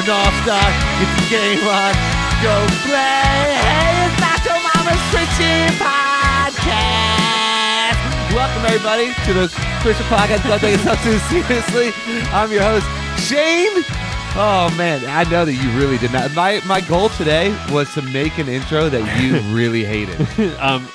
[0.00, 0.64] You're an all-star.
[0.96, 1.92] Get the game on.
[2.40, 2.56] Go
[2.88, 3.52] play.
[3.52, 6.72] Hey, it's Nacho Mama's Christian Podcast.
[8.34, 9.48] Welcome, everybody, to the
[9.82, 10.48] Christian Podcast.
[10.48, 11.92] Don't take yourself too seriously.
[12.32, 12.86] I'm your host,
[13.28, 13.84] Shane.
[14.36, 15.04] Oh, man.
[15.06, 16.32] I know that you really did not.
[16.32, 20.18] My, my goal today was to make an intro that you really hated.
[20.60, 20.88] Um,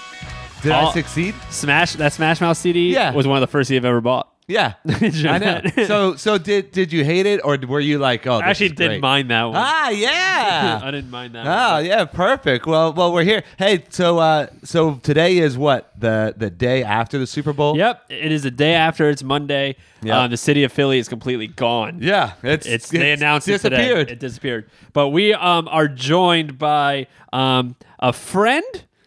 [0.63, 1.35] Did I succeed?
[1.51, 3.11] Smash that Smash Mouth CD Yeah.
[3.11, 4.31] was one of the first you've ever bought.
[4.47, 4.73] Yeah.
[4.87, 5.61] I know.
[5.85, 8.71] So, so did did you hate it, or were you like, oh, I actually is
[8.73, 9.55] didn't mind that one.
[9.55, 10.79] Ah, yeah.
[10.83, 11.45] I didn't mind that.
[11.45, 11.85] Oh one.
[11.85, 12.65] yeah, perfect.
[12.65, 13.43] Well, well, we're here.
[13.57, 17.77] Hey, so uh, so today is what the the day after the Super Bowl.
[17.77, 19.09] Yep, it is the day after.
[19.09, 19.75] It's Monday.
[20.01, 20.15] Yep.
[20.15, 21.99] Um, the city of Philly is completely gone.
[22.01, 23.77] Yeah, it's It's, they announced it today.
[23.77, 24.11] disappeared.
[24.11, 24.69] It disappeared.
[24.93, 28.63] But we um, are joined by um, a friend.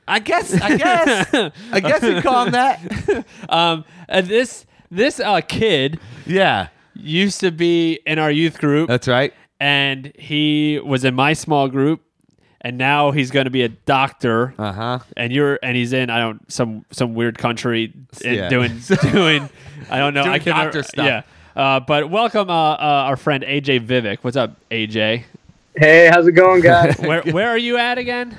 [0.07, 0.55] I guess.
[0.55, 1.53] I guess.
[1.73, 3.25] I guess you call him that.
[3.49, 9.09] Um, and this this uh, kid Yeah, used to be in our youth group, that's
[9.09, 9.33] right.
[9.61, 12.01] and he was in my small group,
[12.61, 14.55] and now he's going to be a doctor.
[14.59, 14.99] Uh huh.
[15.17, 17.93] and you're and he's in I don't some some weird country
[18.25, 18.49] and Yeah.
[18.49, 18.79] doing
[19.13, 19.49] doing
[19.91, 21.07] I don't know Doing I can doctor stuff.
[21.07, 21.23] yeah
[21.57, 22.77] uh, but welcome uh, uh,
[23.09, 25.25] our friend AJ Vivek what's up AJ
[25.77, 26.97] Hey, how's it going, guys?
[26.99, 28.37] where where are you at again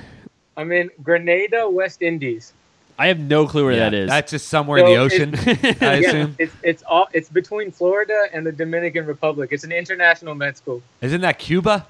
[0.58, 2.52] I'm in Grenada, West Indies.
[3.00, 5.32] I have no clue where Yeah, that is That's just somewhere in the ocean.
[5.34, 6.36] it's- I Yeah, assume.
[6.38, 9.48] it's it's all it's between Florida and the Dominican Republic.
[9.52, 10.82] It's an international med school.
[11.00, 11.86] Isn't that Cuba?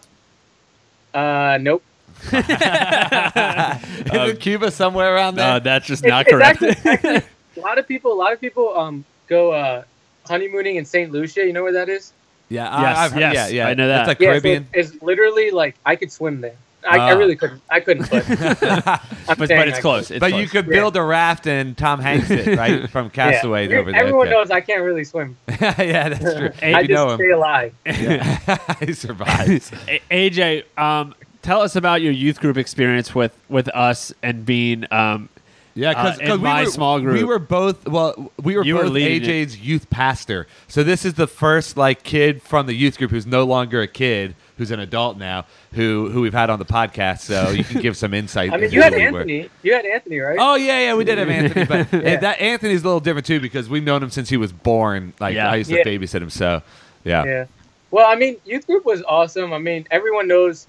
[1.12, 1.83] Uh, nope.
[2.33, 5.55] Isn't Cuba somewhere around there?
[5.55, 7.22] uh, that's just not it's correct actually- actually,
[7.56, 9.83] a lot of people, a lot of people, um, go uh,
[10.27, 11.44] honeymooning in Saint Lucia.
[11.44, 12.12] You know where that is?
[12.48, 13.66] yeah, yes, I, I've, yes, yeah, yeah.
[13.69, 14.00] I know that.
[14.03, 14.69] It's like Yeah, so Caribbean.
[14.72, 16.56] it's literally like I could swim there.
[16.89, 17.17] I, I Ah.
[17.19, 17.61] really couldn't.
[17.70, 18.09] I couldn't.
[18.11, 20.42] But, I'm but, but it's I close it's but close.
[20.42, 20.73] you could Yeah.
[20.73, 23.11] build a raft and Tom Hanks it right from Yeah.
[23.11, 24.00] Castaway over there.
[24.00, 24.37] Everyone Okay.
[24.37, 25.37] knows I can't really swim.
[25.61, 26.50] yeah, that's true.
[26.61, 27.17] Hey, I just know him.
[27.19, 27.75] stay alive.
[27.87, 28.75] Yeah.
[28.81, 29.72] he survives.
[29.89, 34.84] A- AJ um, tell us about your youth group experience with with us and being
[34.93, 35.28] um,
[35.75, 37.16] Yeah, Uh, because in my we were, small group.
[37.19, 40.47] we were both well, we were You both leading AJ's youth pastor.
[40.66, 43.87] So this is the first like kid from the youth group who's no longer a
[43.88, 47.21] kid, who's an adult now, who who we've had on the podcast.
[47.21, 48.53] So you can give some insight.
[48.54, 49.21] I mean, you had who we were.
[49.21, 49.50] Anthony.
[49.62, 50.37] You had Anthony, right?
[50.38, 52.21] Oh yeah, yeah, we did have Anthony, but Yeah.
[52.21, 55.15] that Anthony's a little different too because we've known him since he was born.
[55.19, 55.50] Like Yeah.
[55.50, 55.84] I used to Yeah.
[55.84, 56.60] babysit him, so
[57.04, 57.25] yeah.
[57.25, 57.44] Yeah.
[57.91, 59.53] Well, I mean, youth group was awesome.
[59.54, 60.66] I mean, everyone knows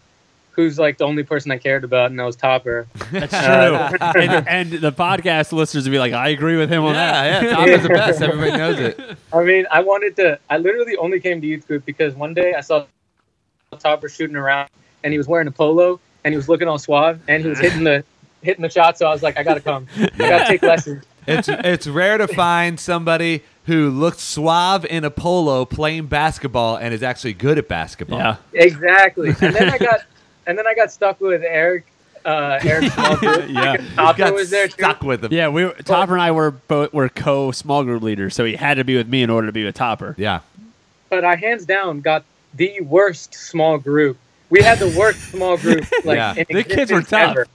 [0.54, 2.86] who's like the only person I cared about, and that was Topper.
[3.12, 6.84] that's Uh, true and, and the podcast listeners would be like I agree with him
[6.84, 8.22] on that Yeah, yeah, the best.
[8.22, 9.00] Everybody knows it.
[9.34, 10.40] I mean, I wanted to.
[10.50, 12.86] I literally only came to youth group because one day I saw
[13.80, 14.70] Topper shooting around,
[15.04, 17.60] and he was wearing a polo, and he was looking all suave, and he was
[17.60, 18.04] hitting the
[18.42, 18.98] hitting the shot.
[18.98, 19.88] So I was like, I gotta come.
[19.98, 21.04] I gotta take lessons.
[21.28, 26.94] It's it's rare to find somebody who looks suave in a polo playing basketball and
[26.94, 28.18] is actually good at basketball.
[28.20, 29.30] yeah Exactly.
[29.30, 30.00] And then I got,
[30.48, 31.86] and then I got stuck with Eric.
[32.26, 33.50] Uh, Eric Small Group.
[33.50, 33.78] Yeah.
[33.78, 34.74] because Topper was there too.
[34.74, 35.34] stuck with him.
[35.34, 38.56] Yeah, we were, Topper and I were both were co small group leaders, so he
[38.56, 40.14] had to be with me in order to be with Topper.
[40.20, 40.42] Yeah.
[41.10, 44.18] but I hands down got the worst small group.
[44.50, 46.36] We had the worst small group like Yeah.
[46.50, 47.32] in The kids were tough.
[47.32, 47.48] ever.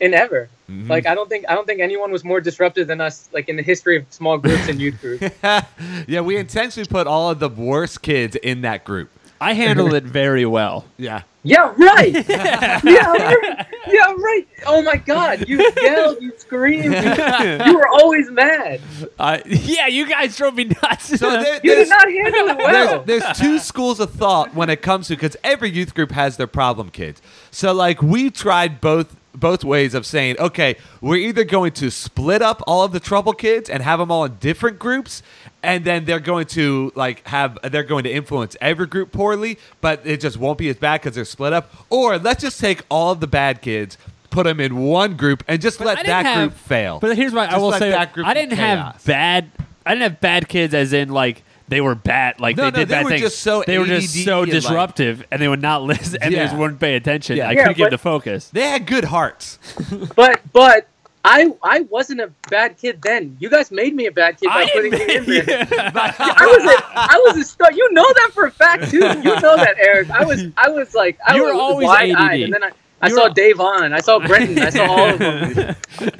[0.00, 0.48] In ever.
[0.70, 0.88] Mhm.
[0.88, 3.56] Like I don't think I don't think anyone was more disruptive than us like in
[3.56, 5.24] the history of small groups and youth groups.
[6.08, 9.10] yeah, we intentionally put all of the worst kids in that group.
[9.40, 10.84] I handled it very well.
[10.96, 11.22] Yeah.
[11.42, 12.12] yeah, right.
[12.28, 12.80] yeah,
[13.12, 13.66] right.
[13.86, 14.46] Yeah, right.
[14.66, 18.80] Oh my god, you yelled, you screamed, you, you were always mad.
[19.18, 21.18] Uh, yeah, you guys drove me nuts.
[21.18, 23.02] So there, You there's, did not handle it well.
[23.04, 26.36] there's, there's two schools of thought when it comes to because every youth group has
[26.36, 27.20] their problem kids.
[27.50, 32.42] So like we tried both both ways of saying, okay, we're either going to split
[32.42, 35.22] up all of the trouble kids and have them all in different groups,
[35.62, 40.00] and then they're going to like have they're going to influence every group poorly, but
[40.04, 41.72] it just won't be as bad because they're split up.
[41.90, 43.98] Or let's just take all of the bad kids.
[44.30, 46.98] Put them in one group and just I let that have- group fail.
[47.00, 49.50] But here's why I will say: that group I didn't have bad.
[49.86, 52.76] I didn't have bad kids, as in like they were bad, like No, they no,
[52.78, 53.22] did they bad were things.
[53.22, 56.32] just so they were just so and, like- disruptive, and they would not listen, and
[56.34, 57.36] they just wouldn't pay attention.
[57.36, 57.48] Yeah.
[57.48, 58.48] I Yeah, couldn't keep but- the focus.
[58.50, 59.58] they had good hearts.
[60.14, 60.86] But but
[61.24, 63.36] I I wasn't a bad kid then.
[63.40, 65.66] You guys made me a bad kid by I putting didn't- me in there.
[65.72, 66.02] Yeah.
[66.08, 67.72] I was a I was a star.
[67.72, 68.98] You know that for a fact too.
[68.98, 70.08] You know that, Eric.
[70.10, 72.70] I was I was like I You were was always wide eyed, and then I,
[73.02, 73.92] I You saw were- Dave on.
[73.92, 74.58] I saw Brenton.
[74.60, 75.76] I saw all of them.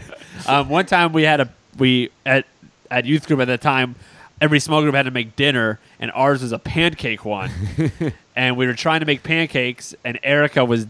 [0.48, 1.48] Um, one time we had a
[1.78, 2.44] we at
[2.90, 3.96] at youth group at the time,
[4.40, 7.50] every small group had to make dinner, and ours was a pancake one.
[8.36, 10.86] and we were trying to make pancakes, and Erica was,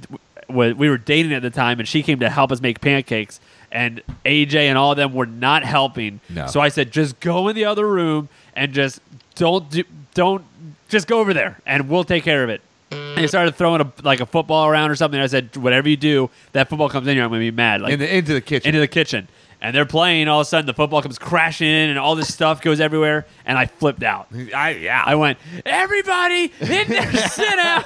[0.48, 3.40] was we were dating at the time, and she came to help us make pancakes.
[3.72, 6.20] And AJ and all of them were not helping.
[6.28, 6.46] No.
[6.46, 9.00] So I said, just go in the other room and just
[9.34, 9.84] don't do,
[10.14, 10.44] don't
[10.88, 12.60] just go over there, and we'll take care of it.
[12.92, 15.20] And they started throwing a like a football around or something.
[15.20, 17.80] I said, "Whatever you do, that football comes in here, I'm going to be mad."
[17.80, 18.68] Like In the, into the kitchen.
[18.68, 19.26] into the kitchen.
[19.66, 20.28] And they're playing.
[20.28, 23.26] All of a sudden, the football comes crashing in, and all this stuff goes everywhere.
[23.44, 24.28] And I flipped out.
[24.54, 25.02] I, yeah.
[25.04, 27.84] I went, everybody in there, sit down.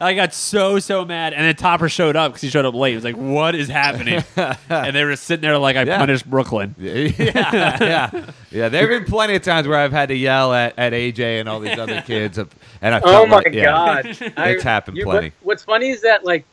[0.00, 2.90] I got so so mad, and then Topper showed up because he showed up late.
[2.92, 4.24] He was like, "What is happening?"
[4.70, 5.98] and they were sitting there like I Yeah.
[5.98, 6.74] punished Brooklyn.
[6.78, 8.68] yeah, yeah, yeah.
[8.70, 11.48] There have been plenty of times where I've had to yell at, at AJ and
[11.48, 12.48] all these other kids, and
[12.82, 13.64] I oh felt Oh my like, yeah.
[13.66, 15.26] god, It's happened you- plenty.
[15.40, 16.46] what- what's funny is that like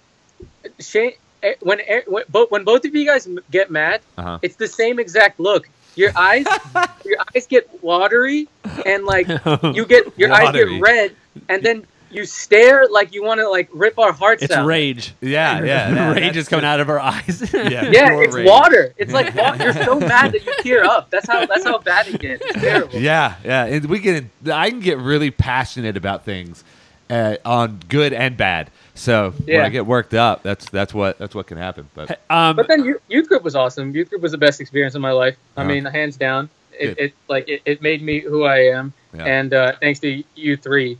[0.81, 1.13] Shane,
[1.61, 4.39] when eh, when both when both of you guys get mad, Uh-huh.
[4.41, 5.67] it's the same exact look.
[5.95, 6.45] Your eyes,
[7.05, 8.47] your eyes get watery,
[8.85, 9.27] and like
[9.73, 11.15] you get your eyes get red,
[11.47, 14.65] and then you stare like you want to like rip our hearts It's out.
[14.65, 15.13] rage.
[15.21, 15.89] Yeah, yeah.
[15.93, 17.49] yeah, rage is coming out of our eyes.
[17.53, 17.89] Yeah.
[17.89, 18.45] Yeah, it's rage.
[18.47, 18.93] water.
[18.97, 21.09] It's like wa- you're so mad that you tear up.
[21.09, 22.43] That's how that's how bad it gets.
[22.45, 22.99] It's terrible.
[22.99, 23.65] Yeah, yeah.
[23.65, 24.25] And we get.
[24.51, 26.63] I can get really passionate about things,
[27.09, 28.69] uh, on good and bad.
[28.95, 29.65] So when Yeah.
[29.65, 31.87] I get worked up, that's that's what that's what can happen.
[31.93, 33.93] But um, But then youth, youth group was awesome.
[33.93, 35.35] Youth group was the best experience of my life.
[35.57, 35.69] I Uh-huh.
[35.69, 36.49] mean, hands down.
[36.77, 39.23] It, it like it, it made me who I am, Yeah.
[39.25, 40.97] and uh, thanks to you three,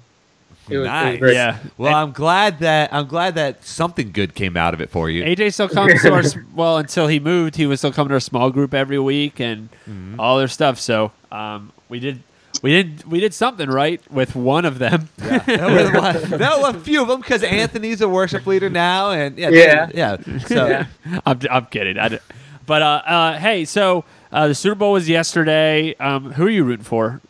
[0.70, 1.12] it was, it Nice.
[1.14, 1.34] was great.
[1.34, 1.58] yeah.
[1.78, 5.24] well, I'm glad that I'm glad that something good came out of it for you.
[5.26, 6.24] AJ still comes to our
[6.56, 7.58] well until he moved.
[7.58, 10.18] He was still coming to our small group every week and Mm-hmm.
[10.20, 10.80] all their stuff.
[10.80, 12.24] So um, we did
[12.62, 15.10] we did we did something right with one of them.
[15.20, 19.12] Yeah, that was that was a few of them because Anthony's a worship leader now,
[19.12, 19.90] and yeah, Yeah.
[19.94, 20.18] yeah.
[20.48, 20.86] So Yeah.
[21.26, 21.98] I'm, I'm kidding.
[21.98, 22.20] I d-
[22.66, 25.96] but uh, uh, hey, so uh, the Super Bowl was yesterday.
[25.96, 27.22] Um, who are you rooting for?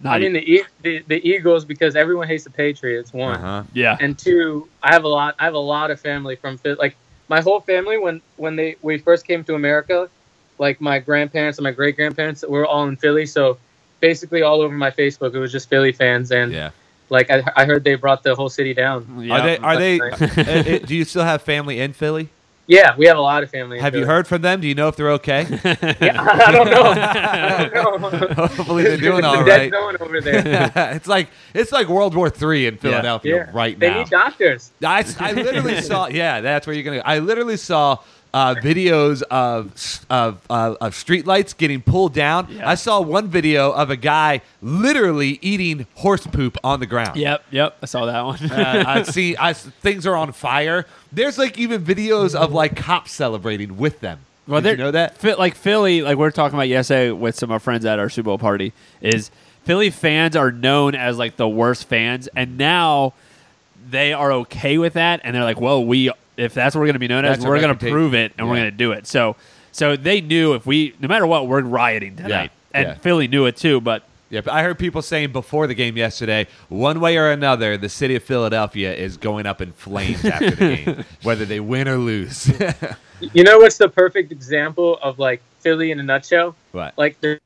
[0.00, 3.12] Not I mean the, E- the the Eagles because everyone hates the Patriots.
[3.12, 3.62] One uh-huh.
[3.72, 3.96] yeah.
[4.00, 4.68] and two.
[4.82, 5.34] I have a lot.
[5.38, 6.94] I have a lot of family from Phil- like
[7.28, 10.10] my whole family when when they we first came to America,
[10.58, 13.24] like my grandparents and my great grandparents were all in Philly.
[13.24, 13.56] So
[14.00, 16.70] basically, all over my Facebook, it was just Philly fans, and yeah.
[17.10, 19.22] like I, I heard they brought the whole city down.
[19.22, 19.34] Yeah.
[19.34, 19.58] Are they?
[19.58, 19.98] Are they?
[19.98, 22.28] That's uh, uh, do you still have family in Philly?
[22.66, 23.78] Yeah, we have a lot of family.
[23.78, 24.62] Have you heard from them?
[24.62, 25.44] Do you know if they're okay?
[26.00, 26.82] Yeah, I don't know.
[26.96, 28.34] I don't know.
[28.46, 29.70] Hopefully they're doing all right.
[29.72, 30.72] a all dead zone over there.
[30.94, 33.94] it's like it's like World War Three in Philadelphia Yeah, right they now.
[33.94, 34.70] They need doctors.
[34.82, 37.98] I, I literally saw yeah that's where you're gonna I literally saw
[38.34, 39.72] uh, videos of
[40.10, 42.48] of uh, of streetlights getting pulled down.
[42.50, 42.68] Yeah.
[42.68, 47.16] I saw one video of a guy literally eating horse poop on the ground.
[47.16, 47.76] Yep, yep.
[47.80, 48.50] I saw that one.
[48.50, 49.36] uh, I see.
[49.38, 50.84] I things are on fire.
[51.12, 54.18] There's like even videos of like cops celebrating with them.
[54.46, 55.22] Well, Did you know that?
[55.38, 58.10] Like Philly, like we are talking about yesterday with some of our friends at our
[58.10, 59.30] Super Bowl party, is
[59.62, 63.14] Philly fans are known as like the worst fans, and now
[63.88, 66.94] they are okay with that, and they're like, "Well, we if that's what we're going
[66.94, 68.76] to be known as, That's our we're going to prove it, and we're going to
[68.76, 69.36] do it." So,
[69.72, 72.94] so they knew if we, no matter what, we're rioting tonight, and yeah.
[72.94, 73.80] Philly knew it too.
[73.80, 77.76] But Yeah, but I heard people saying before the game yesterday, one way or another,
[77.76, 81.88] the city of Philadelphia is going up in flames after the game, whether they win
[81.88, 82.50] or lose.
[83.32, 86.56] You know what's the perfect example of like Philly in a nutshell?
[86.72, 86.92] what?
[86.98, 87.40] Like the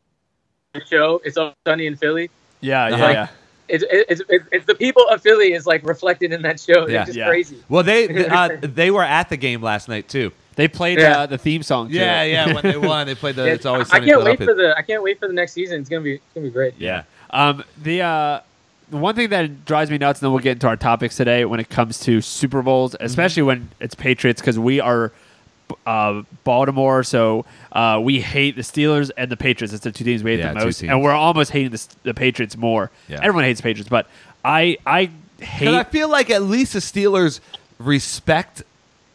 [0.87, 2.31] show, it's all sunny in Philly.
[2.61, 3.07] yeah, yeah, Uh-huh.
[3.13, 3.29] yeah.
[3.69, 6.89] It's, it's, it's, it's the people of Philly is like reflected in that show.
[6.89, 7.01] Yeah.
[7.01, 7.29] It's just Yeah.
[7.29, 7.63] crazy.
[7.69, 10.33] Well, they uh, they were at the game last night too.
[10.57, 11.21] They played Yeah.
[11.21, 11.89] uh, the theme song.
[11.89, 12.33] To Yeah, it.
[12.33, 12.53] yeah.
[12.55, 13.45] When they won, they played the.
[13.47, 15.81] Yeah, It's always I can't wait for the I can't wait for the next season.
[15.81, 16.75] It's gonna be it's gonna be great.
[16.79, 17.03] Yeah.
[17.31, 18.41] Um, the uh,
[18.91, 21.45] the one thing that drives me nuts, and then we'll get into our topics today
[21.45, 23.05] when it comes to Super Bowls, Mm-hmm.
[23.05, 25.13] especially when it's Patriots, because we are
[25.87, 29.73] uh, Baltimore, so uh, we hate the Steelers and the Patriots.
[29.75, 32.15] It's the two teams we hate Yeah, the most, and we're almost hating the, the
[32.15, 32.91] Patriots more.
[33.09, 33.19] Yeah.
[33.23, 34.07] Everyone hates the Patriots, but
[34.45, 37.41] I I Because I feel like at least the Steelers
[37.79, 38.63] respect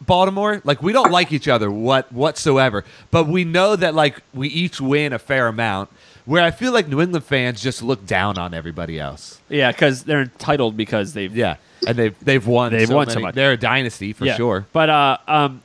[0.02, 0.62] Baltimore.
[0.64, 4.82] Like we don't like each other what whatsoever, but we know that like we each
[4.82, 5.90] win a fair amount.
[6.26, 9.42] Where I feel like New England fans just look down on everybody else.
[9.50, 12.72] Yeah, because they're entitled because they've Yeah, and they've they've won.
[12.72, 13.36] They've so won so many- much.
[13.36, 14.38] They're a dynasty for Yeah.
[14.38, 14.66] sure.
[14.72, 15.62] But uh, um,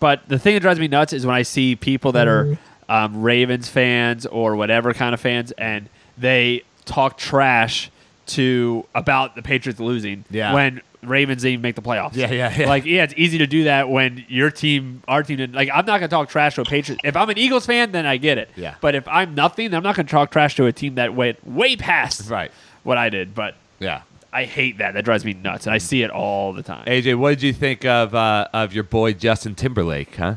[0.00, 2.58] but the thing that drives me nuts is when I see people that are
[2.88, 7.90] um, Ravens fans or whatever kind of fans, and they talk trash
[8.26, 10.24] to about the Patriots losing.
[10.30, 10.54] Yeah.
[10.54, 12.14] When Ravens didn't even make the playoffs.
[12.16, 12.66] Yeah, yeah, yeah.
[12.68, 15.84] Like, yeah, it's easy to do that when your team, our team, didn't- like, I'm
[15.84, 17.02] not gonna talk trash to a Patriots.
[17.04, 18.48] If I'm an Eagles fan, then I get it.
[18.56, 18.74] Yeah.
[18.80, 21.46] But if I'm nothing, then I'm not gonna talk trash to a team that went
[21.46, 22.50] way past Right.
[22.82, 23.34] what I did.
[23.34, 24.00] But Yeah.
[24.34, 24.94] I hate that.
[24.94, 26.84] That drives me nuts, and I see it all the time.
[26.86, 30.16] AJ, what did you think of uh, of your boy Justin Timberlake?
[30.16, 30.34] Huh?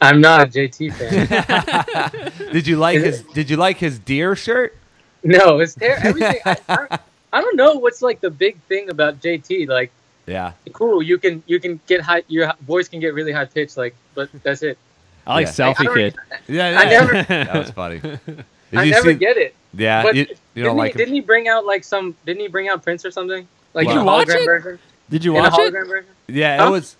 [0.00, 2.32] I'm not a JT fan.
[2.52, 4.74] Did you like his Did you like his deer shirt?
[5.22, 5.98] no, it's there.
[6.02, 6.38] Everything.
[6.46, 6.98] I, I,
[7.34, 9.68] I don't know what's like the big thing about JT.
[9.68, 9.90] Like,
[10.26, 10.52] Yeah.
[10.72, 12.22] cool, you can you can get high.
[12.28, 13.76] Your voice can get really high pitched.
[13.76, 14.78] Like, but that's it.
[15.26, 15.52] I like Yeah.
[15.52, 16.16] selfie I don't- kid.
[16.48, 16.80] Yeah.
[16.80, 18.00] I never- That was funny.
[18.70, 19.54] Did I you never see- get it.
[19.74, 20.02] Yeah.
[20.02, 20.22] But You,
[20.54, 22.16] you don't didn't, like he, didn't he bring out like some?
[22.26, 23.46] Didn't he bring out Prince or something?
[23.74, 24.44] like Did you watch it?
[24.44, 24.78] version.
[25.10, 25.72] Did you in a watch it?
[25.74, 26.10] hologram version.
[26.28, 26.66] Yeah, Huh?
[26.66, 26.96] it was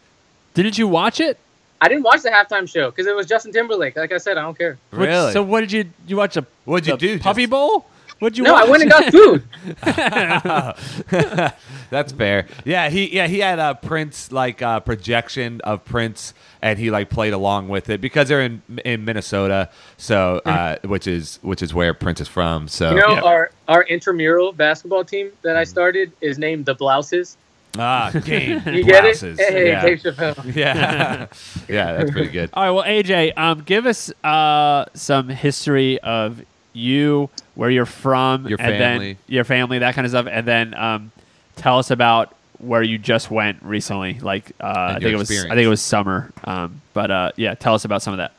[0.55, 1.39] Didn't you watch it?
[1.81, 3.97] I didn't watch the halftime show because it was Justin Timberlake.
[3.97, 4.79] Like I said, I don't care.
[4.91, 5.33] What- really.
[5.33, 7.87] So what did you you watch a What'd you do, Puppy just- Bowl?
[8.21, 8.67] What'd you No, watch?
[8.67, 9.43] I went and got food.
[11.91, 12.47] That's fair.
[12.65, 17.11] Yeah, he yeah he had a Prince like uh, projection of Prince, and he like
[17.11, 21.75] played along with it because they're in in Minnesota, so uh, which is which is
[21.75, 22.69] where Prince is from.
[22.69, 23.21] So You know, Yeah.
[23.23, 27.37] our our intramural basketball team that I started is named the Blouses.
[27.79, 29.19] ah, game You get it?
[29.39, 29.83] Hey, yeah.
[29.83, 30.55] Dave Chappelle.
[30.55, 31.27] yeah,
[31.69, 32.51] yeah, that's pretty good.
[32.53, 38.47] All right, well, AJ, um, give us uh, some history of you, where you're from,
[38.47, 39.13] Your and family.
[39.15, 41.11] then your family, that kind of stuff, and then um,
[41.57, 44.19] tell us about where you just went recently.
[44.21, 46.33] Like, uh, I think your it was, I think it was summer.
[46.45, 48.33] Um, but uh, yeah, tell us about some of that.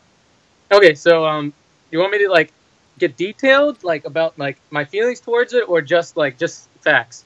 [0.71, 1.53] Okay, so um,
[1.91, 2.51] you want me to like
[2.99, 7.25] get detailed, like about like my feelings towards it, or just like just facts?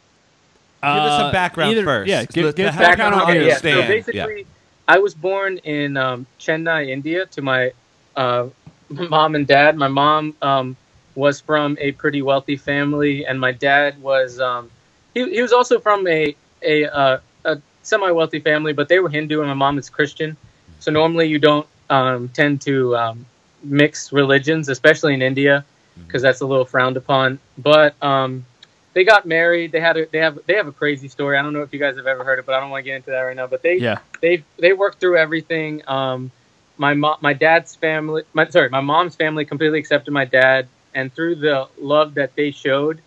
[0.82, 2.10] Give us some Uh, background either- first.
[2.10, 3.48] Yeah, give, Let- give to us help background on people okay, you.
[3.48, 3.58] yeah.
[3.58, 3.88] So understand.
[4.26, 4.46] basically,
[4.88, 7.72] I was born in um, Chennai, India, to my
[8.16, 8.48] uh,
[8.90, 9.76] mom and dad.
[9.78, 10.76] My mom um,
[11.16, 14.70] was from a pretty wealthy family, and my dad was um,
[15.14, 19.10] he, he was also from a a, uh, a semi wealthy family, but they were
[19.10, 20.38] Hindu, and my mom is Christian.
[20.80, 23.26] So normally you don't um, tend to um,
[23.64, 25.64] mix religions, especially in India,
[26.08, 27.40] because that's a little frowned upon.
[27.58, 28.46] But um,
[28.94, 29.72] they got married.
[29.72, 31.38] They had a, they have they have a crazy story.
[31.38, 32.90] I don't know if you guys have ever heard it, but I don't want to
[32.90, 33.48] get into that right now.
[33.48, 34.00] But they Yeah.
[34.22, 35.82] they they worked through everything.
[35.88, 36.32] Um,
[36.78, 41.14] my mom, my dad's family, my sorry, my mom's family completely accepted my dad, and
[41.14, 43.02] through the love that they showed,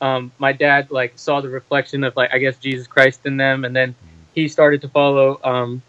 [0.00, 3.64] um, my dad like saw the reflection of like I guess Jesus Christ in them,
[3.64, 3.94] and then
[4.34, 5.82] he started to follow um,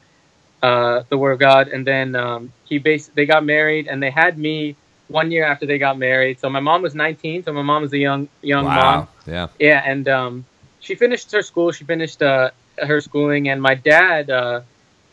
[0.62, 4.12] uh, the word of God, and then um, he bas- they got married, and they
[4.12, 4.76] had me
[5.08, 6.40] one year after they got married.
[6.40, 9.08] So my mom was 19, so my mom was a young young mom.
[9.28, 9.48] Yeah.
[9.60, 10.46] Yeah, and um,
[10.80, 11.72] she finished her school.
[11.72, 14.62] She finished uh, her schooling, and my dad uh,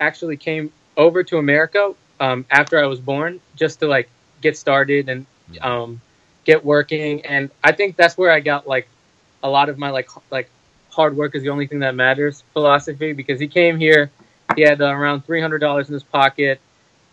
[0.01, 4.09] actually came over to America um, after I was born, just to like
[4.41, 5.27] get started and
[5.63, 6.01] um,
[6.51, 7.25] get working.
[7.25, 8.89] And I think that's where I got like
[9.43, 10.49] a lot of my like like
[10.91, 14.11] hard work is the only thing that matters philosophy because he came here.
[14.57, 16.61] He had uh, around three hundred dollars in his pocket.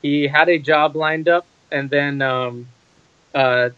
[0.01, 2.67] He had a job lined up, and then um,
[3.34, 3.70] uh,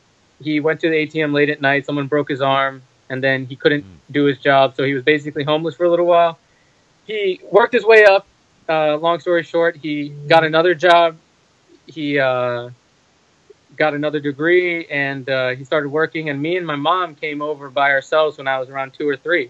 [0.42, 1.86] he went to the ATM late at night.
[1.86, 5.44] Someone broke his arm, and then he couldn't do his job, so he was basically
[5.44, 6.38] homeless for a little while.
[7.06, 8.26] He worked his way up.
[8.68, 11.18] Uh, long story short, he got another job.
[11.88, 12.70] He uh,
[13.80, 16.30] got another degree, and uh, he started working.
[16.30, 19.18] And me and my mom came over by ourselves when I was around two or
[19.18, 19.50] three.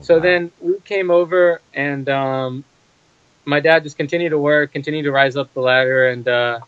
[0.00, 0.22] So wow.
[0.22, 2.64] then we came over, and um,
[3.44, 6.60] my dad just continued to work, continued to rise up the ladder, and uh,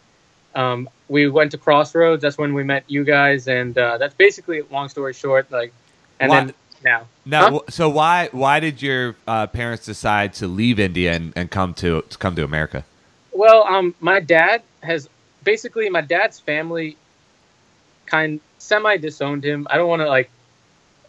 [0.55, 2.23] um, we went to Crossroads.
[2.23, 5.51] That's when we met you guys, and uh, that's basically long story short.
[5.51, 5.73] Like,
[6.21, 7.61] and Why- then now, Now, Huh?
[7.71, 12.03] so why why did your uh, parents decide to leave India and, and come to,
[12.03, 12.85] to come to America?
[13.33, 15.09] well, um, my dad has
[15.45, 16.97] basically my dad's family
[18.07, 19.67] kind semi disowned him.
[19.71, 20.31] I don't want to like.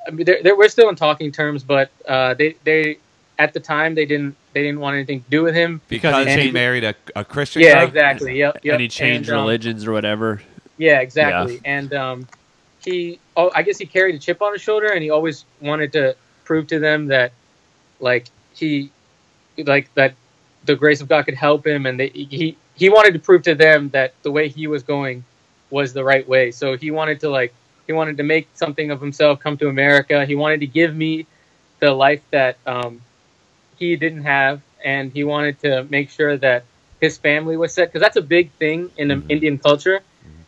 [0.05, 2.97] I mean, they're, they're, we're still in talking terms, but uh, they they
[3.39, 5.81] at the time they didn't they didn't want anything to do with him.
[5.87, 7.61] Because he he married a, a Christian.
[7.61, 7.87] Yeah, girl?
[7.87, 8.37] exactly.
[8.37, 8.73] Yep, yep.
[8.73, 10.41] and he changed And, um, religions or whatever.
[10.77, 11.61] Yeah, exactly.
[11.65, 12.27] And um,
[12.83, 15.93] he, oh, I guess he carried a chip on his shoulder, and he always wanted
[15.93, 17.31] to prove to them that,
[17.99, 18.91] like he,
[19.57, 20.13] like that,
[20.65, 23.55] the grace of God could help him, and they, he he wanted to prove to
[23.55, 25.23] them that the way he was going
[25.69, 26.51] was the right way.
[26.51, 27.53] So he wanted to like
[27.87, 30.25] he wanted to make something of himself, come to America.
[30.25, 31.25] He wanted to give me
[31.79, 33.01] the life that um,
[33.77, 36.63] he didn't have, and he wanted to make sure that
[37.01, 39.23] his family was set because that's a big thing in Mhm.
[39.29, 40.01] Indian culture.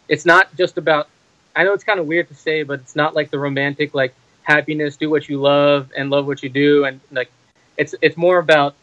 [0.07, 1.09] It's not just about.
[1.55, 4.13] I know it's kind of weird to say, but it's not like the romantic like
[4.43, 7.29] happiness, do what you love and love what you do, and like
[7.77, 8.75] it's it's more about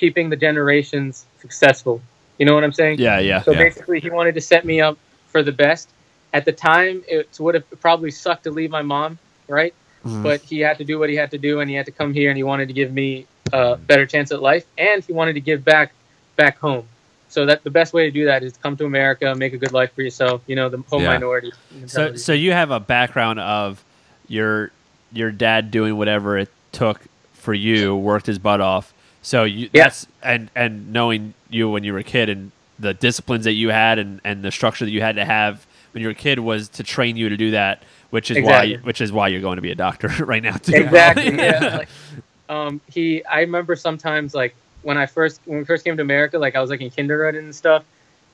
[0.00, 2.00] keeping the generations successful.
[2.38, 2.98] You know what I'm saying?
[2.98, 3.42] Yeah, yeah.
[3.42, 3.58] So Yeah.
[3.58, 5.90] basically, he wanted to set me up for the best.
[6.32, 9.74] At the time, it would have probably sucked to leave my mom, right?
[10.04, 10.22] Mhm.
[10.22, 12.14] But he had to do what he had to do, and he had to come
[12.14, 15.34] here, and he wanted to give me a better chance at life, and he wanted
[15.34, 15.92] to give back
[16.36, 16.88] back home.
[17.28, 19.58] So that the best way to do that is to come to America, make a
[19.58, 20.40] good life for yourself.
[20.46, 21.08] You know, the whole Yeah.
[21.08, 21.52] minority.
[21.86, 23.84] So, so you have a background of
[24.28, 24.70] your
[25.12, 27.00] your dad doing whatever it took
[27.32, 28.94] for you, worked his butt off.
[29.22, 29.84] So you Yeah.
[29.84, 33.70] that's and and knowing you when you were a kid and the disciplines that you
[33.70, 36.38] had and and the structure that you had to have when you were a kid
[36.40, 38.76] was to train you to do that, which is Exactly.
[38.76, 40.72] why which is why you're going to be a doctor right now too.
[40.76, 41.36] exactly.
[41.36, 41.78] yeah.
[41.78, 41.88] Like,
[42.48, 46.38] um, he, I remember sometimes like when I first when we first came to America,
[46.38, 47.84] like I was like in kindergarten and stuff,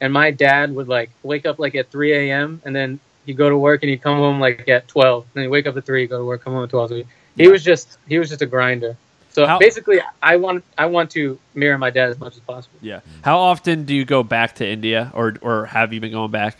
[0.00, 2.62] and my dad would like wake up like at 3 a.m.
[2.64, 5.24] and then he'd go to work and he'd come home like at 12.
[5.24, 6.88] And then he'd wake up at three, go to work, come home at 12.
[6.90, 8.96] So he, he was just he was just a grinder.
[9.36, 12.78] So How- basically, I want I want to mirror my dad as much as possible.
[12.80, 13.00] Yeah.
[13.22, 16.56] How often do you go back to India, or or have you been going back?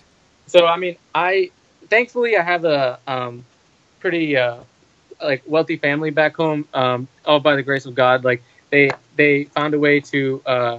[0.47, 1.53] So I mean, I
[1.89, 3.47] thankfully I have a um,
[4.01, 4.59] pretty uh,
[5.23, 6.69] like wealthy family back home.
[6.75, 8.25] Um, all by the grace of God.
[8.25, 10.79] Like they they found a way to uh,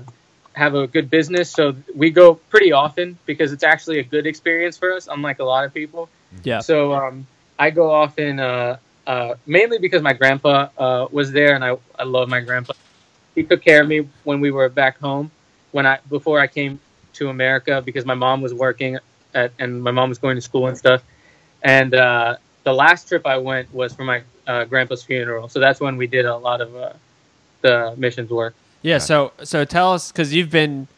[0.53, 4.77] have a good business, so we go pretty often because it's actually a good experience
[4.77, 6.09] for us, unlike a lot of people.
[6.43, 6.59] Yeah.
[6.59, 7.25] So um,
[7.57, 8.77] I go often uh,
[9.07, 12.73] uh, mainly because my grandpa uh, was there, and I I love my grandpa.
[13.33, 15.31] He took care of me when we were back home,
[15.71, 16.79] when I before I came
[17.13, 18.99] to America because my mom was working
[19.33, 21.03] at, and my mom was going to school and stuff.
[21.63, 25.79] And uh, the last trip I went was for my uh, grandpa's funeral, so that's
[25.79, 26.93] when we did a lot of uh,
[27.61, 28.55] the missions work.
[28.81, 28.97] Yeah.
[28.97, 30.89] So so tell us because you've been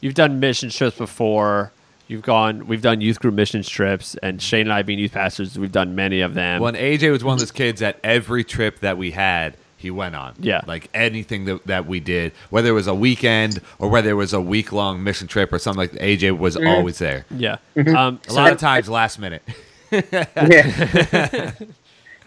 [0.00, 1.72] you've done mission trips before.
[2.08, 2.66] You've gone.
[2.68, 5.94] We've done youth group mission trips, and Shane and I, being youth pastors, we've done
[5.96, 6.60] many of them.
[6.60, 10.14] When AJ was one of those kids that every trip that we had, he went
[10.14, 10.34] on.
[10.38, 10.60] Yeah.
[10.66, 14.32] Like anything that, that we did, whether it was a weekend or whether it was
[14.32, 16.68] a week long mission trip or something like that, AJ was Mhm.
[16.76, 17.26] always there.
[17.30, 17.56] yeah.
[17.76, 17.94] Mm-hmm.
[17.96, 19.42] Um, A so- lot of times last minute.
[19.90, 21.52] yeah.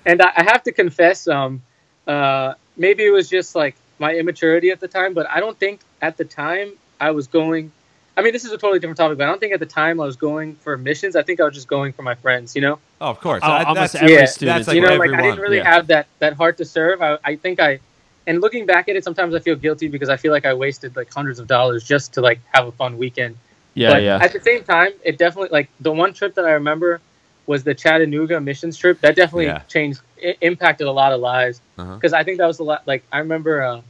[0.06, 1.62] and I, I have to confess, um,
[2.08, 5.82] uh, maybe it was just like my immaturity at the time, but I don't think
[6.02, 7.72] at the time I was going.
[8.20, 10.02] I mean, this is a totally different topic, but I don't think at the time
[10.02, 11.16] I was going for missions.
[11.16, 12.78] I think I was just going for my friends, you know.
[13.00, 13.40] Oh, of course.
[13.46, 14.58] Oh, I- almost that's, every yeah, student.
[14.58, 15.12] that's like you know, everyone.
[15.12, 15.74] like I didn't really yeah.
[15.74, 17.02] have that that heart to serve.
[17.02, 17.80] I, I think I,
[18.28, 20.98] and looking back at it, sometimes I feel guilty because I feel like I wasted
[20.98, 23.38] like hundreds of dollars just to like have a fun weekend.
[23.74, 24.20] yeah, but yeah.
[24.22, 27.00] At the same time, it definitely like the one trip that I remember
[27.48, 29.00] was the Chattanooga missions trip.
[29.00, 29.60] That definitely Yeah.
[29.70, 31.96] changed, i impacted a lot of lives Uh-huh.
[31.96, 32.84] because I think that was a lot.
[32.86, 33.82] Like I remember, uh,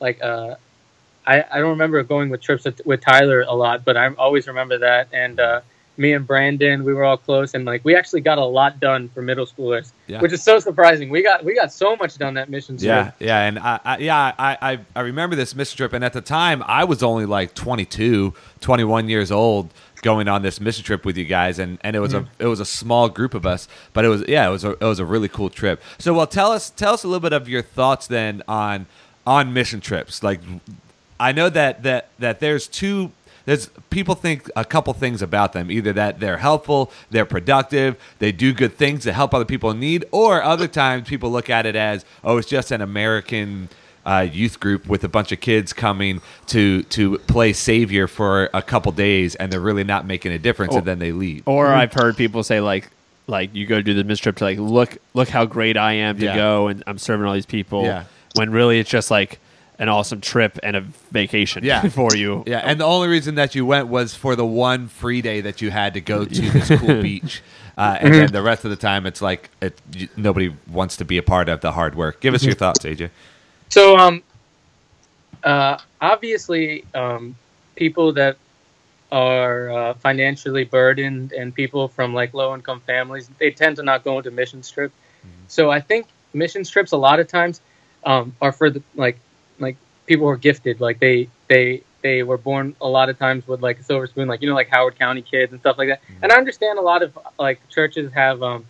[0.00, 0.54] like uh,
[1.26, 4.46] I I don't remember going with trips with, with Tyler a lot, but I always
[4.46, 5.08] remember that.
[5.12, 5.60] And uh,
[5.96, 9.08] me and Brandon, we were all close, and like we actually got a lot done
[9.10, 10.20] for middle schoolers, Yeah.
[10.20, 11.08] which is so surprising.
[11.08, 12.86] We got we got so much done that mission trip.
[12.86, 16.12] Yeah, yeah, and I, I yeah, I, I, I remember this mission trip, and at
[16.12, 19.70] the time I was only like 22, 21 years old,
[20.02, 22.58] going on this mission trip with you guys, and, and it was a it was
[22.60, 25.04] a small group of us, but it was yeah, it was a it was a
[25.04, 25.80] really cool trip.
[25.98, 28.86] So, well, tell us tell us a little bit of your thoughts then on
[29.26, 30.22] on mission trips.
[30.24, 30.40] Like,
[31.18, 33.12] I know that that that there's two.
[33.46, 35.70] There's people think a couple things about them.
[35.70, 39.78] Either that they're helpful, they're productive, they do good things to help other people in
[39.80, 43.68] need, or other times people look at it as, oh, it's just an American
[44.06, 48.62] uh, youth group with a bunch of kids coming to to play savior for a
[48.62, 51.42] couple days, and they're really not making a difference, and then they leave.
[51.46, 52.90] Or I've heard people say like
[53.26, 56.18] like you go do the mission trip to like look look how great I am
[56.18, 56.34] to Yeah.
[56.36, 57.84] go and I'm serving all these people.
[57.84, 58.04] Yeah.
[58.36, 59.38] When really it's just like
[59.78, 61.88] an awesome trip and a vacation Yeah.
[61.88, 62.44] for you.
[62.46, 65.60] Yeah, and the only reason that you went was for the one free day that
[65.60, 67.42] you had to go to this cool beach,
[67.76, 71.04] uh, and then the rest of the time it's like it, you, nobody wants to
[71.04, 72.20] be a part of the hard work.
[72.20, 73.10] Give us your thoughts, AJ.
[73.68, 74.22] So, um,
[75.42, 77.34] uh, obviously, um,
[77.74, 78.36] people that
[79.10, 84.04] are uh, financially burdened and people from like low income families, they tend to not
[84.04, 84.92] go into mission trip.
[85.48, 87.60] So I think mission trips a lot of times
[88.04, 89.18] um, are for the like like
[90.06, 93.78] people were gifted, like they they they were born a lot of times with like
[93.80, 96.00] a silver spoon, like you know like Howard County kids and stuff like that.
[96.22, 98.64] And I understand a lot of like churches have um,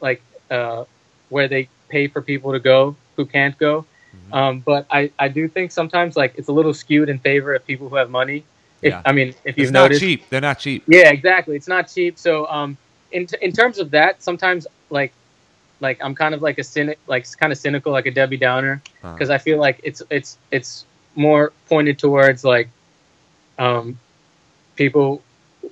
[0.00, 0.84] like uh,
[1.28, 3.84] where they pay for people to go who can't go.
[4.32, 7.64] Um, but I, I do think sometimes like it's a little skewed in favor of
[7.66, 8.44] people who have money.
[8.82, 9.02] If, Yeah.
[9.04, 10.28] I mean, if you've It's not cheap.
[10.28, 10.82] They're not cheap.
[10.86, 11.56] yeah, exactly.
[11.56, 12.18] It's not cheap.
[12.18, 12.76] So, um,
[13.12, 15.12] in in terms of that, sometimes like
[15.86, 18.74] like I'm kind of like a cynic, like kind of cynical, like a Debbie Downer,
[19.02, 19.12] Uh-huh.
[19.14, 20.70] because I feel like it's it's it's
[21.26, 22.68] more pointed towards like
[23.64, 23.86] um,
[24.82, 25.08] people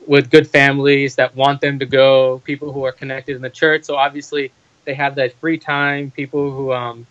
[0.06, 3.82] with good families that want them to go, people who are connected in the church.
[3.88, 4.44] So obviously
[4.86, 6.10] they have that free time.
[6.22, 7.06] People who um,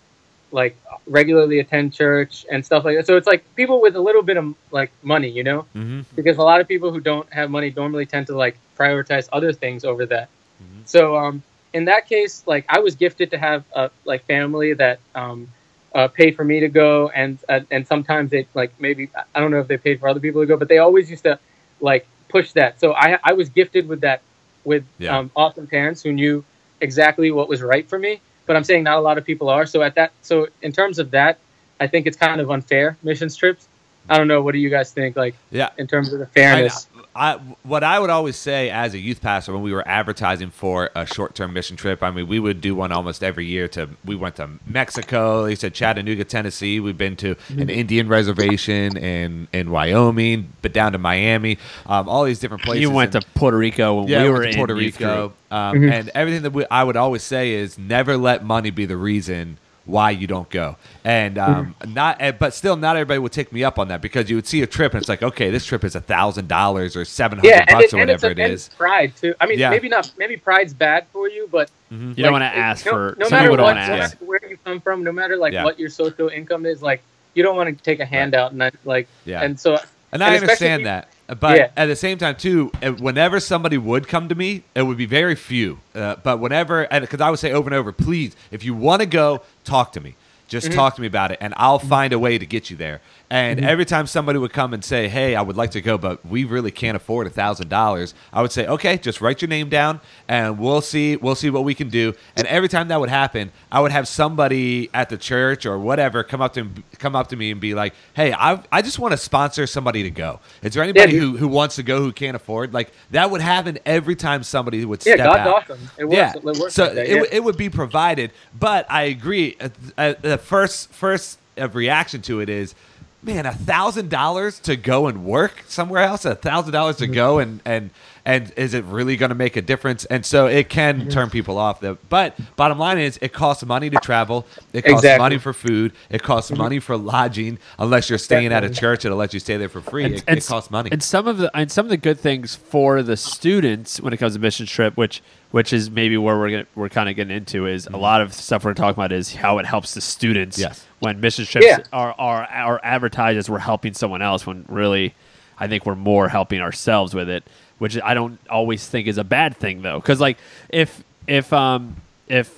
[0.51, 0.73] like
[1.19, 3.05] regularly attend church and stuff like that.
[3.09, 4.45] So it's like people with a little bit of
[4.79, 6.01] like money, you know Mm-hmm.
[6.17, 9.51] because a lot of people who don't have money normally tend to like prioritize other
[9.63, 10.27] things over that.
[10.63, 10.81] Mhm.
[10.85, 11.35] So um,
[11.73, 15.47] in that case, like I was gifted to have a like family that um,
[15.95, 19.51] uh, pay for me to go, and uh, and sometimes they like maybe I don't
[19.51, 21.39] know if they paid for other people to go, but they always used to
[21.79, 22.79] like push that.
[22.79, 24.21] So I I was gifted with that
[24.63, 25.17] with Yeah.
[25.17, 26.43] um, awesome parents who knew
[26.81, 28.21] exactly what was right for me.
[28.45, 29.65] But I'm saying not a lot of people are.
[29.65, 31.37] So at that, so in terms of that,
[31.79, 33.67] I think it's kind of unfair missions trips.
[34.09, 34.41] I don't know.
[34.41, 35.15] What do you guys think?
[35.15, 35.69] Like Yeah.
[35.77, 36.87] in terms of the fairness.
[37.13, 40.89] I, what I would always say as a youth pastor when we were advertising for
[40.95, 43.67] a short-term mission trip, I mean, we would do one almost every year.
[43.69, 46.79] To we went to Mexico, you said Chattanooga, Tennessee.
[46.79, 52.23] We've been to an Indian reservation in in Wyoming, but down to Miami, um, all
[52.23, 52.81] these different places.
[52.81, 55.91] You went And- to Puerto Rico when yeah, we were in Puerto Rico, um, Mhm.
[55.91, 59.57] and everything that we, I would always say is never let money be the reason
[59.91, 60.77] why you don't go.
[61.03, 61.93] And um, Mm-hmm.
[61.93, 64.47] not, eh, but still, not everybody would take me up on that because you would
[64.47, 67.37] see a trip and it's like, okay, this trip is a thousand dollars or seven
[67.39, 69.35] hundred Yeah, bucks it, or and it's whatever a, it and pride too.
[69.39, 69.69] I mean, Yeah.
[69.69, 70.11] maybe not.
[70.17, 73.15] Maybe pride's bad for you, but You like, don't want to ask no, for.
[73.19, 73.89] No some matter what, no ask.
[74.15, 75.63] matter where you come from, no matter like Yeah.
[75.65, 77.01] what your social income is, like
[77.33, 79.41] you don't want to take a handout and that, like, Yeah.
[79.41, 79.77] and so
[80.11, 81.07] And I understand if- that.
[81.39, 81.67] But Yeah.
[81.77, 85.05] at the same time, too, uh, whenever somebody would come to me, it would be
[85.05, 85.79] very few.
[85.95, 89.05] Uh, but whenever, because I would say over and over, please, if you want to
[89.05, 90.15] go, talk to me.
[90.49, 90.75] Just Mm-hmm.
[90.75, 92.99] talk to me about it, and I'll find a way to get you there.
[93.31, 93.69] And Mm-hmm.
[93.69, 96.43] every time somebody would come and say, "Hey, I would like to go, but we
[96.43, 100.01] really can't afford a thousand dollars," I would say, "Okay, just write your name down,
[100.27, 101.15] and we'll see.
[101.15, 104.05] We'll see what we can do." And every time that would happen, I would have
[104.09, 106.67] somebody at the church or whatever come up to
[106.99, 110.03] come up to me and be like, "Hey, I I just want to sponsor somebody
[110.03, 110.41] to go.
[110.61, 111.21] Is there anybody dude.
[111.21, 114.83] who who wants to go who can't afford?" Like that would happen every time somebody
[114.83, 115.63] would yeah, step God's out.
[115.71, 115.89] awesome.
[115.97, 116.17] It works.
[116.17, 116.33] Yeah.
[116.35, 117.15] It works so like that, it, yeah.
[117.15, 119.55] w- it would be provided, but I agree.
[119.61, 122.75] Uh, uh, the first first of reaction to it is,
[123.23, 127.11] man, a thousand dollars to go and work somewhere else, a thousand dollars Mm-hmm.
[127.11, 127.89] to go and and
[128.23, 130.05] and is it really going to make a difference?
[130.05, 131.09] And so it can Mm-hmm.
[131.09, 131.79] turn people off.
[131.79, 134.45] The, but bottom line is, it costs money to travel.
[134.73, 135.23] It costs Exactly.
[135.23, 135.93] money for food.
[136.11, 137.57] It costs money for lodging.
[137.79, 140.05] Unless you're staying at a church, it'll let you stay there for free.
[140.05, 140.89] it, it costs money.
[140.91, 144.17] And some of the and some of the good things for the students when it
[144.17, 147.35] comes to mission trip, which which is maybe where we're gonna, we're kind of getting
[147.35, 150.57] into, is a lot of stuff we're talking about is how it helps the students.
[150.57, 150.67] Mm-hmm.
[150.69, 150.85] Yes.
[151.01, 151.79] When mission trips Yeah.
[151.91, 155.13] are, are are advertised as we're helping someone else, when really,
[155.59, 157.43] I think we're more helping ourselves with it,
[157.79, 160.37] which I don't always think is a bad thing though, because like
[160.69, 162.57] if if um if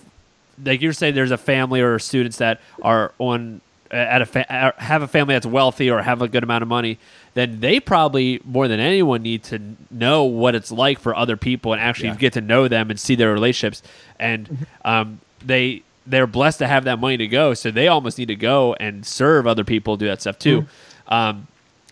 [0.64, 4.72] like you're saying there's a family or students that are on at a fa- uh,
[4.78, 6.98] have a family that's wealthy or have a good amount of money
[7.36, 9.60] then they probably more than anyone need to
[9.92, 12.16] know what it's like for other people and actually Yeah.
[12.16, 13.82] get to know them and see their relationships
[14.20, 18.28] and um, they they're blessed to have that money to go so they almost need
[18.28, 20.66] to go and serve other people do that stuff too
[21.08, 21.48] um,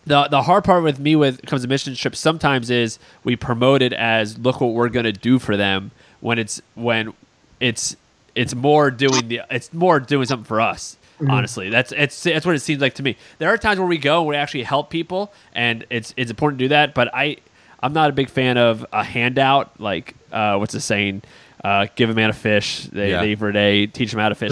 [0.05, 3.81] the the hard part with me with comes to mission trips sometimes is we promote
[3.81, 7.13] it as look what we're gonna do for them when it's when
[7.59, 7.95] it's
[8.35, 10.97] it's more doing the it's more doing something for us.
[11.29, 13.15] Honestly, that's it's that's what it seems like to me.
[13.37, 16.57] There are times where we go and we actually help people, and it's it's important
[16.59, 16.95] to do that.
[16.95, 17.37] But I
[17.83, 19.79] I'm not a big fan of a handout.
[19.79, 21.21] Like uh, what's the saying?
[21.63, 23.21] Uh, give a man a fish, they, Yeah.
[23.21, 23.85] they for a day.
[23.85, 24.51] Teach them how to fish.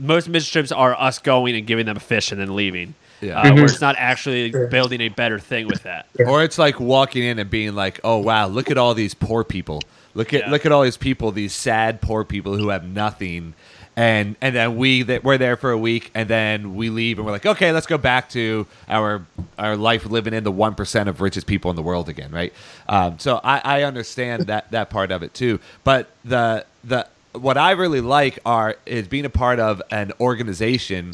[0.00, 2.94] Most mission trips are us going and giving them a fish and then leaving.
[3.20, 3.40] Yeah.
[3.40, 6.06] Uh, where it's not actually building a better thing with that.
[6.24, 9.42] Or it's like walking in and being like, "Oh wow, look at all these poor
[9.44, 9.82] people.
[10.14, 10.50] Look at Yeah.
[10.50, 13.54] look at all these people, these sad poor people who have nothing."
[13.98, 17.26] And and then we that we're there for a week, and then we leave, and
[17.26, 19.26] we're like, "Okay, let's go back to our
[19.58, 22.52] our life living in the one percent of richest people in the world again, right?"
[22.88, 25.58] Um, so I, I understand that that part of it too.
[25.82, 31.10] But the the what I really like are is being a part of an organization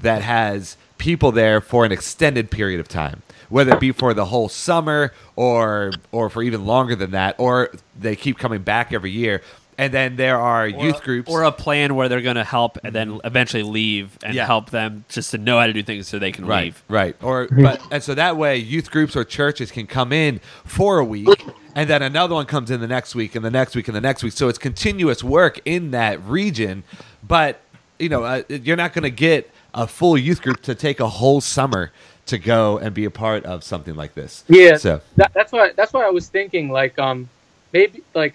[0.00, 4.24] that has people there for an extended period of time whether it be for the
[4.24, 9.10] whole summer or or for even longer than that or they keep coming back every
[9.10, 9.42] year
[9.78, 11.30] and then there are youth groups.
[11.30, 14.46] or a plan where they're going to help and then eventually leave and Yeah.
[14.46, 16.82] help them just to know how to do things so they can right leave.
[16.88, 17.16] right.
[17.22, 21.04] Or but and so that way youth groups or churches can come in for a
[21.04, 21.28] week
[21.74, 24.00] and then another one comes in the next week and the next week and the
[24.00, 24.32] next week.
[24.32, 26.84] So it's continuous work in that region
[27.26, 27.60] but
[27.98, 31.08] you know uh, you're not going to get a full youth group to take a
[31.08, 31.90] whole summer
[32.26, 34.44] to go and be a part of something like this.
[34.48, 37.28] Yeah, so that, that's why that's why I was thinking like um
[37.72, 38.34] maybe like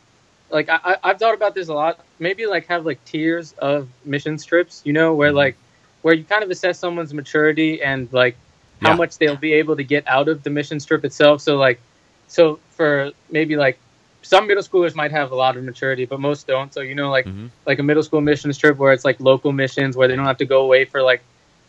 [0.51, 1.99] like I I- I've thought about this a lot.
[2.19, 5.17] Maybe like have like tiers of mission trips, you know, Mm-hmm.
[5.17, 5.57] where like
[6.01, 8.38] where you kind of assess someone's maturity and like
[8.81, 8.95] how Yeah.
[8.95, 11.41] much they'll be able to get out of the mission trip itself.
[11.41, 11.81] So like
[12.27, 13.79] so for maybe like
[14.21, 16.73] some middle schoolers might have a lot of maturity, but most don't.
[16.73, 17.51] So you know like Mhm.
[17.65, 20.38] like a middle school missions trip where it's like local missions where they don't have
[20.38, 21.23] to go away for like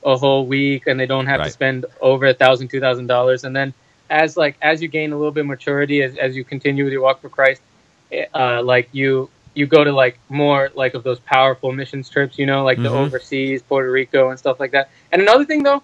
[0.05, 1.47] a whole week and they don't have Right.
[1.47, 3.75] to spend over a thousand two thousand dollars and then
[4.09, 6.93] as like as you gain a little bit of maturity as, as you continue with
[6.93, 7.61] your walk for christ
[8.35, 12.47] uh, like you you go to like more like of those powerful missions trips you
[12.47, 13.07] know like the Mhm.
[13.07, 14.91] overseas puerto rico and stuff like that.
[15.13, 15.83] And another thing though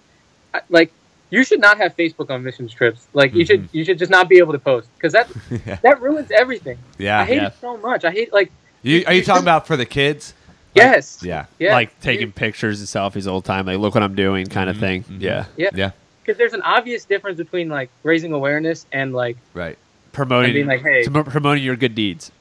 [0.69, 0.91] like
[1.29, 3.05] you should not have facebook on missions trips.
[3.13, 5.29] Like you should you should just not be able to post because that
[5.65, 5.77] Yeah.
[5.83, 6.77] that ruins everything.
[6.97, 7.47] Yeah i hate Yeah.
[7.47, 8.05] it so much.
[8.05, 8.51] I hate like
[8.83, 10.33] you, are you talking about for the kids?
[10.73, 11.21] Yes.
[11.23, 11.45] yeah.
[11.59, 11.73] Yeah.
[11.73, 14.77] Like taking pictures and selfies all the time, like look what I'm doing kind of
[14.77, 15.03] thing.
[15.03, 15.19] mhm.
[15.21, 15.45] Yeah.
[15.57, 15.69] yeah.
[15.73, 15.91] Yeah.
[16.23, 19.77] Because there's an obvious difference between like raising awareness and like right
[20.17, 21.03] Promoting being like, hey.
[21.03, 22.31] to- promoting your good deeds.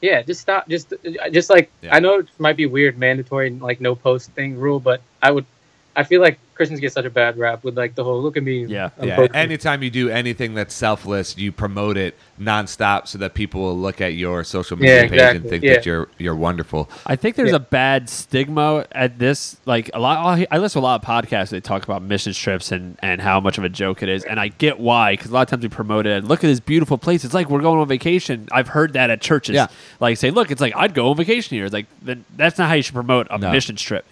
[0.00, 0.68] Yeah, just stop.
[0.68, 0.92] Just,
[1.30, 1.94] just like Yeah.
[1.94, 5.46] I know it might be weird, mandatory, like no post thing rule, but I would,
[5.94, 8.42] I feel like Christians get such a bad rap with like the whole look at
[8.42, 8.66] me.
[8.66, 8.90] Yeah.
[9.00, 13.32] I'm Yeah, focused." anytime you do anything that's selfless, you promote it nonstop so that
[13.32, 15.74] people will look at your social media Yeah, page and think yeah.
[15.76, 16.90] that you're you're wonderful.
[17.06, 17.56] I think there's Yeah.
[17.56, 19.56] a bad stigma at this.
[19.64, 21.48] Like a lot, I listen to a lot of podcasts.
[21.48, 24.38] They talk about mission trips and and how much of a joke it is, and
[24.38, 25.14] I get why.
[25.14, 26.24] Because a lot of times we promote it.
[26.24, 27.24] Look at this beautiful place.
[27.24, 28.48] It's like we're going on vacation.
[28.52, 29.54] I've heard that at churches.
[29.54, 29.68] Yeah.
[29.98, 31.64] Like say, look, it's like I'd go on vacation here.
[31.64, 33.50] It's like then that's not how you should promote a No.
[33.50, 34.04] mission trip.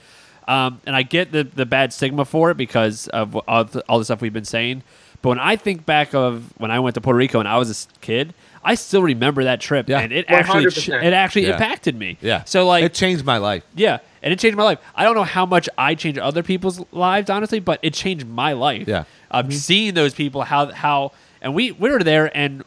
[0.48, 3.98] Um, and I get the the bad stigma for it because of all the, all
[3.98, 4.82] the stuff we've been saying.
[5.20, 7.86] But when I think back of when I went to Puerto Rico and I was
[7.86, 8.32] a kid,
[8.64, 9.98] I still remember that trip, Yeah.
[10.00, 11.02] and it actually 100%.
[11.04, 11.52] it actually Yeah.
[11.54, 12.16] impacted me.
[12.22, 12.44] Yeah.
[12.44, 13.62] So like it changed my life.
[13.74, 14.78] yeah, and it changed my life.
[14.94, 18.52] I don't know how much I changed other people's lives, honestly, but it changed my
[18.54, 18.88] life.
[18.88, 19.04] Yeah.
[19.30, 22.64] um, seeing those people, how how, and we we were there, and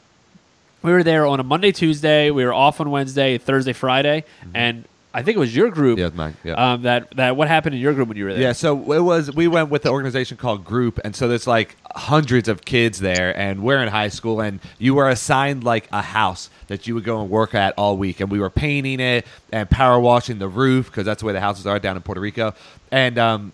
[0.83, 2.31] we were there on a Monday, Tuesday.
[2.31, 5.99] We were off on Wednesday, Thursday, Friday, and I think it was your group.
[5.99, 6.37] Yeah, mine.
[6.43, 6.53] Yeah.
[6.53, 8.41] Um, that that what happened in your group when you were there?
[8.41, 9.33] Yeah, so it was.
[9.33, 13.37] We went with the organization called Group, and so there's like hundreds of kids there,
[13.37, 17.03] and we're in high school, and you were assigned like a house that you would
[17.03, 20.47] go and work at all week, and we were painting it and power washing the
[20.47, 22.53] roof because that's the way the houses are down in Puerto Rico,
[22.89, 23.51] and um,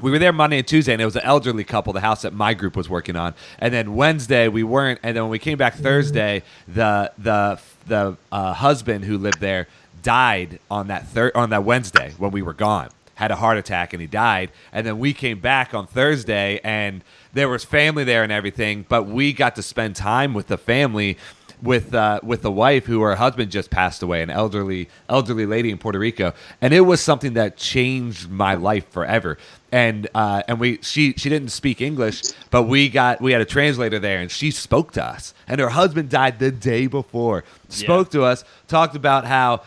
[0.00, 2.32] we were there Monday and Tuesday, and it was an elderly couple, the house that
[2.32, 3.34] my group was working on.
[3.58, 8.16] And then Wednesday we weren't, and then when we came back Thursday, the the the
[8.32, 9.66] uh, husband who lived there
[10.04, 12.90] died on that third on that Wednesday when we were gone.
[13.16, 14.52] Had a heart attack and he died.
[14.72, 19.06] And then we came back on Thursday, and there was family there and everything, but
[19.06, 21.16] we got to spend time with the family
[21.62, 25.70] with uh, with the wife who her husband just passed away, an elderly elderly lady
[25.70, 29.38] in Puerto Rico, and it was something that changed my life forever.
[29.72, 33.46] And uh, and we she she didn't speak English, but we got we had a
[33.46, 35.34] translator there, and she spoke to us.
[35.48, 37.44] And her husband died the day before.
[37.68, 39.62] Spoke to us, talked about how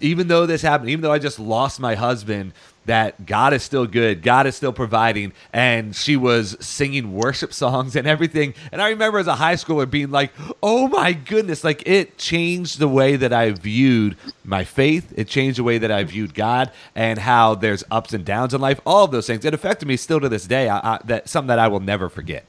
[0.00, 2.52] even though this happened, even though I just lost my husband,
[2.86, 7.94] that God is still good, God is still providing, and she was singing worship songs
[7.94, 8.54] and everything.
[8.72, 10.32] And I remember as a high schooler being like,
[10.62, 15.12] "Oh my goodness!" Like it changed the way that I viewed my faith.
[15.16, 18.60] It changed the way that I viewed God and how there's ups and downs in
[18.60, 18.80] life.
[18.86, 19.44] All of those things.
[19.44, 20.68] It affected me still to this day.
[20.68, 22.44] I, I, that something that I will never forget.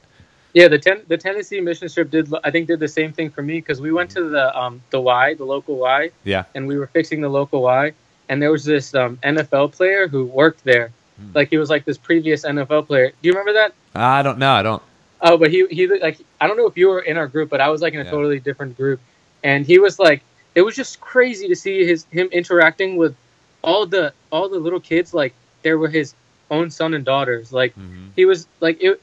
[0.54, 3.42] Yeah, the ten, the Tennessee mission trip did I think did the same thing for
[3.42, 6.44] me because we went to the um the Y, the local Y, Yeah.
[6.54, 7.92] and we were fixing the local Y,
[8.28, 11.30] and there was this um, NFL player who worked there, Hmm.
[11.34, 13.08] like he was like this previous NFL player.
[13.10, 13.72] Do you remember that?
[13.94, 14.52] I don't know.
[14.52, 14.82] I don't.
[15.22, 17.60] Oh, but he he like I don't know if you were in our group, but
[17.60, 18.10] I was like in a Yeah.
[18.10, 19.00] totally different group,
[19.42, 20.20] and he was like
[20.54, 23.14] it was just crazy to see his him interacting with
[23.62, 26.14] all the all the little kids like they were his
[26.50, 27.52] own son and daughters.
[27.54, 28.10] Like Mhm.
[28.16, 29.00] he was like it.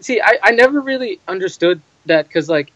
[0.00, 2.72] See, I I never really understood that because like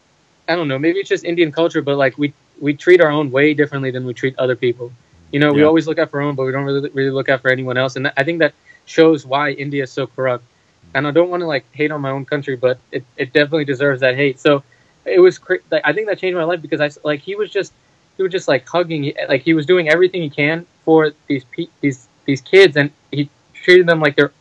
[0.47, 3.31] I don't know maybe it's just Indian culture, but like we we treat our own
[3.31, 4.91] way differently than we treat other people.
[5.31, 7.29] You know, we always look out for our own, but we don't really really look
[7.29, 8.53] out for anyone else, and I think that
[8.85, 10.45] shows why India is so corrupt
[10.95, 13.65] and I don't want to like hate on my own country, but it, it definitely
[13.65, 14.39] deserves that hate.
[14.39, 14.63] So
[15.03, 17.51] it was cra- like I think that changed my life because I like he was
[17.51, 17.73] just
[18.17, 21.67] he was just like hugging like he was doing everything he can for these pe-
[21.81, 24.31] these these kids and he treated them like they're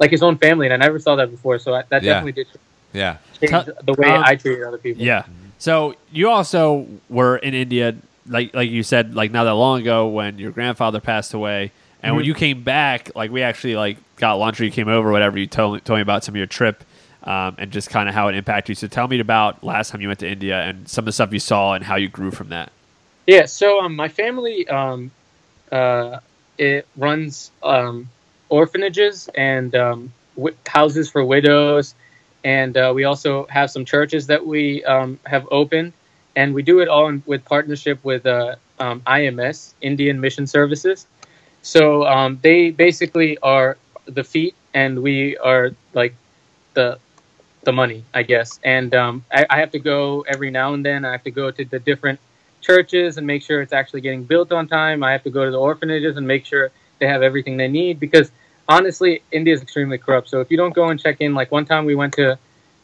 [0.00, 1.58] like his own family and I never saw that before.
[1.58, 2.14] So I, that Yeah.
[2.14, 2.46] definitely did
[2.92, 3.16] Yeah.
[3.38, 5.02] change Tell- the way um, I treated other people.
[5.04, 5.24] Yeah.
[5.58, 7.94] So you also were in India,
[8.26, 11.70] like like you said, like not that long ago when your grandfather passed away,
[12.02, 12.28] and when Mhm.
[12.28, 15.38] you came back, like we actually like got lunch or you came over, whatever.
[15.38, 16.82] You told told me about some of your trip.
[17.22, 18.74] Um, and just kind of how it impacted you.
[18.76, 21.34] So tell me about last time you went to India and some of the stuff
[21.34, 22.72] you saw and how you grew from that.
[23.26, 25.10] Yeah, so um, my family um,
[25.70, 26.20] uh,
[26.56, 28.08] it runs um,
[28.50, 31.94] orphanages and um, wi- houses for widows,
[32.44, 35.92] and uh, we also have some churches that we um, have opened,
[36.36, 41.06] and we do it all in, with partnership with uh, um, IMS Indian Mission Services.
[41.62, 46.14] So um, they basically are the feet, and we are like
[46.74, 46.98] the
[47.64, 48.58] the money, I guess.
[48.64, 51.04] And um, I, I have to go every now and then.
[51.04, 52.18] I have to go to the different
[52.60, 55.02] churches and make sure it's actually getting built on time.
[55.02, 58.00] I have to go to the orphanages and make sure they have everything they need
[58.00, 58.30] because
[58.70, 60.30] honestly, India is extremely corrupt.
[60.30, 62.38] So if you don't go and check in, like one time we went to,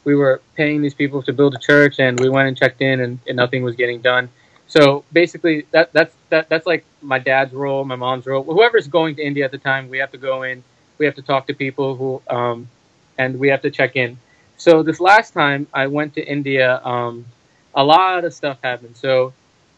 [0.04, 3.00] we were paying these people to build a church and we went and checked in
[3.00, 4.28] and, and nothing was getting done.
[4.66, 8.42] So basically, that that's that that's like my dad's role, my mom's role.
[8.42, 10.64] Whoever's going to India at the time, we have to go in.
[10.98, 12.68] We have to talk to people who, um,
[13.16, 14.18] and we have to check in.
[14.56, 17.26] So this last time I went to India, um,
[17.74, 18.96] a lot of stuff happened.
[18.96, 19.32] So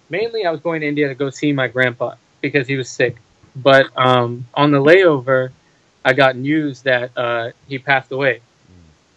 [0.09, 3.17] mainly I was going to India to go see my grandpa because he was sick.
[3.57, 5.51] But um, on the layover,
[6.05, 8.41] I got news that uh, he passed away.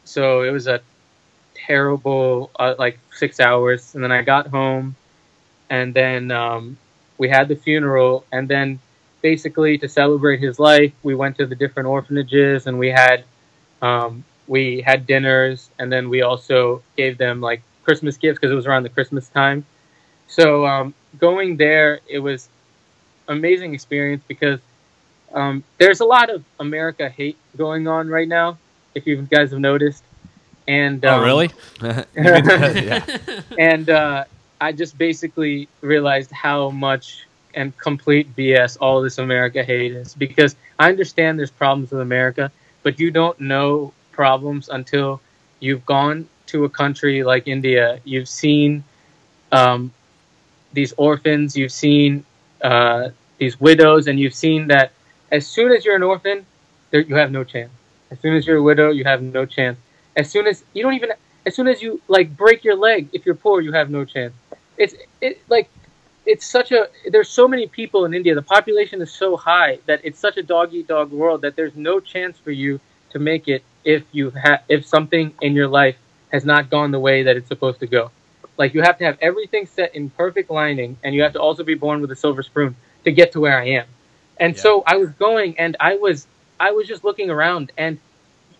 [0.05, 0.81] So it was a
[1.53, 3.95] terrible, uh, like six hours.
[3.95, 4.95] And then I got home,
[5.69, 6.77] and then um,
[7.17, 8.25] we had the funeral.
[8.31, 8.79] And then
[9.21, 13.23] basically to celebrate his life, we went to the different orphanages and we had
[13.81, 18.55] Um, we had dinners, and then we also gave them like Christmas gifts because it
[18.55, 19.65] was around the Christmas time.
[20.27, 22.49] So um, going there, it was
[23.27, 24.59] amazing experience because
[25.33, 28.57] um, there's a lot of America hate going on right now.
[28.93, 30.03] If you guys have noticed,
[30.67, 31.49] and Oh, um, really?
[32.15, 33.05] yeah.
[33.57, 34.25] and uh,
[34.59, 40.55] I just basically realized how much and complete BS all this America hate is because
[40.79, 42.51] I understand there's problems with America,
[42.83, 45.21] but you don't know problems until
[45.59, 47.99] you've gone to a country like India.
[48.03, 48.83] You've seen
[49.51, 49.91] um,
[50.73, 52.23] these orphans, you've seen
[52.61, 54.91] uh, these widows, and you've seen that
[55.31, 56.45] as soon as you're an orphan,
[56.91, 57.71] there, you have no chance.
[58.11, 59.79] As soon as you're a widow, you have no chance.
[60.15, 61.11] As soon as you don't even,
[61.45, 64.33] as soon as you like break your leg, if you're poor, you have no chance.
[64.77, 65.69] It's it like
[66.25, 68.35] it's such a there's so many people in India.
[68.35, 71.75] The population is so high that it's such a dog eat dog world that there's
[71.75, 72.79] no chance for you
[73.11, 75.95] to make it if you have if something in your life
[76.31, 78.11] has not gone the way that it's supposed to go.
[78.57, 81.63] Like you have to have everything set in perfect lining, and you have to also
[81.63, 83.85] be born with a silver spoon to get to where I am.
[84.41, 84.61] And Yeah.
[84.61, 86.27] so I was going, and I was
[86.59, 88.01] I was just looking around, and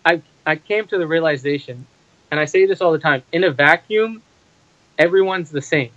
[0.04, 1.88] I I came to the realization,
[2.32, 4.24] and I say this all the time: in a vacuum,
[4.98, 5.92] everyone's the same.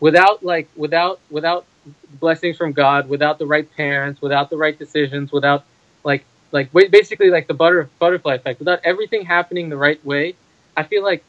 [0.00, 1.68] Without like without without
[2.08, 5.66] blessings from God, without the right parents, without the right decisions, without
[6.04, 10.38] like like basically like the butter butterfly effect, without everything happening the right way,
[10.76, 11.26] I feel like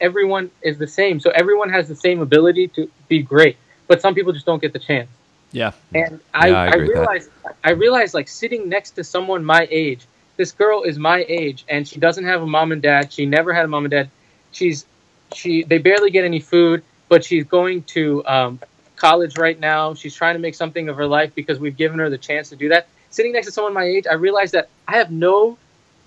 [0.00, 1.20] everyone is the same.
[1.20, 4.72] So everyone has the same ability to be great, but some people just don't get
[4.74, 5.17] the chance.
[5.52, 5.72] Yeah.
[5.94, 6.80] And I, Yeah, I I, that.
[6.80, 7.30] realized
[7.64, 10.06] I realized like sitting next to someone my age.
[10.36, 13.12] This girl is my age and she doesn't have a mom and dad.
[13.12, 14.10] She never had a mom and dad.
[14.52, 14.86] She's
[15.32, 18.60] she they barely get any food, but she's going to um,
[18.96, 19.94] college right now.
[19.94, 22.56] She's trying to make something of her life because we've given her the chance to
[22.56, 22.86] do that.
[23.10, 25.58] Sitting next to someone my age, I realized that I have no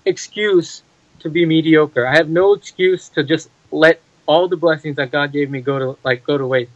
[0.06, 0.84] excuse
[1.20, 2.06] to be mediocre.
[2.06, 5.80] I have no excuse to just let all the blessings that God gave me go
[5.80, 6.72] to like go to waste.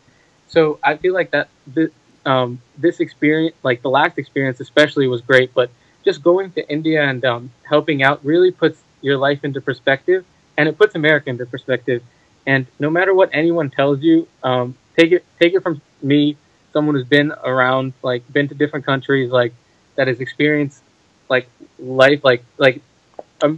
[0.48, 1.90] So I feel like that this,
[2.26, 5.54] um, this experience, like the last experience especially, was great.
[5.54, 5.70] But
[6.04, 10.26] just going to India and um, helping out really puts your life into perspective,
[10.58, 12.04] and it puts America into perspective.
[12.48, 16.38] And no matter what anyone tells you, um, take it take it from me,
[16.74, 19.54] someone who's been around, like been to different countries, like
[19.96, 20.84] that has experienced
[21.30, 21.48] like
[21.80, 22.82] life, like like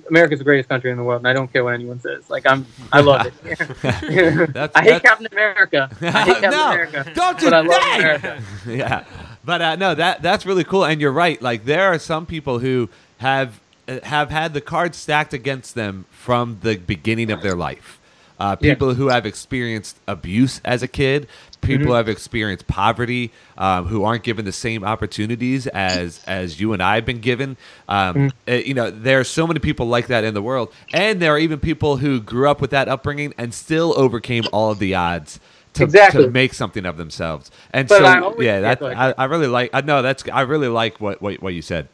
[0.09, 2.29] America's the greatest country in the world, and I don't care what anyone says.
[2.29, 3.33] Like I'm, I love it.
[4.53, 5.89] That's- I hate Captain America.
[6.01, 7.11] I hate Captain no, America.
[7.13, 7.95] don't but I love!
[7.99, 8.41] America.
[8.67, 9.05] yeah,
[9.45, 11.41] but uh, no, that that's really cool, and you're right.
[11.41, 16.05] Like there are some people who have uh, have had the cards stacked against them
[16.11, 17.99] from the beginning of their life.
[18.39, 18.73] Uh, Yeah.
[18.75, 21.27] people who have experienced abuse as a kid,
[21.67, 21.97] people Mhm.
[21.97, 26.95] have experienced poverty, um, who aren't given the same opportunities as as you and I
[26.95, 27.57] have been given.
[27.87, 28.31] Um, Mhm.
[28.49, 31.33] uh, you know, there are so many people like that in the world, and there
[31.33, 34.95] are even people who grew up with that upbringing and still overcame all of the
[34.95, 35.39] odds.
[35.73, 36.23] To, Exactly.
[36.23, 38.81] to make something of themselves, and But so yeah, that.
[38.81, 39.69] I, I really like.
[39.73, 41.87] I know that's I really like what what, what you said.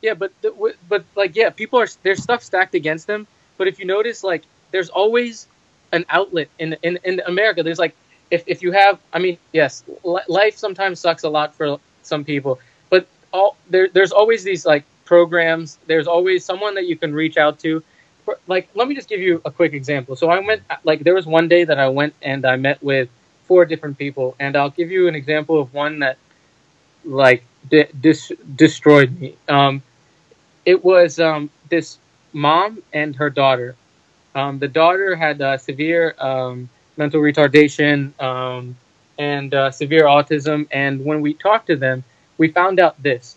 [0.00, 0.54] Yeah, but the,
[0.88, 3.26] but like yeah, people are there's stuff stacked against them.
[3.58, 5.46] But if you notice, like there's always
[5.92, 7.62] an outlet in in in America.
[7.62, 7.94] There's like
[8.30, 12.24] if if you have, I mean, yes, li- life sometimes sucks a lot for some
[12.24, 15.78] people, but all there there's always these like programs.
[15.86, 17.82] There's always someone that you can reach out to.
[18.24, 20.14] For, like, let me just give you a quick example.
[20.16, 23.08] So I went like there was one day that I went and I met with
[23.46, 26.16] four different people, and I'll give you an example of one that
[27.04, 29.36] like de- dis- destroyed me.
[29.48, 29.82] Um,
[30.64, 31.98] it was um, this
[32.32, 33.74] mom and her daughter.
[34.34, 38.76] Um, the daughter had uh, severe um, mental retardation um,
[39.18, 40.66] and uh, severe autism.
[40.70, 42.04] And when we talked to them,
[42.38, 43.36] we found out this: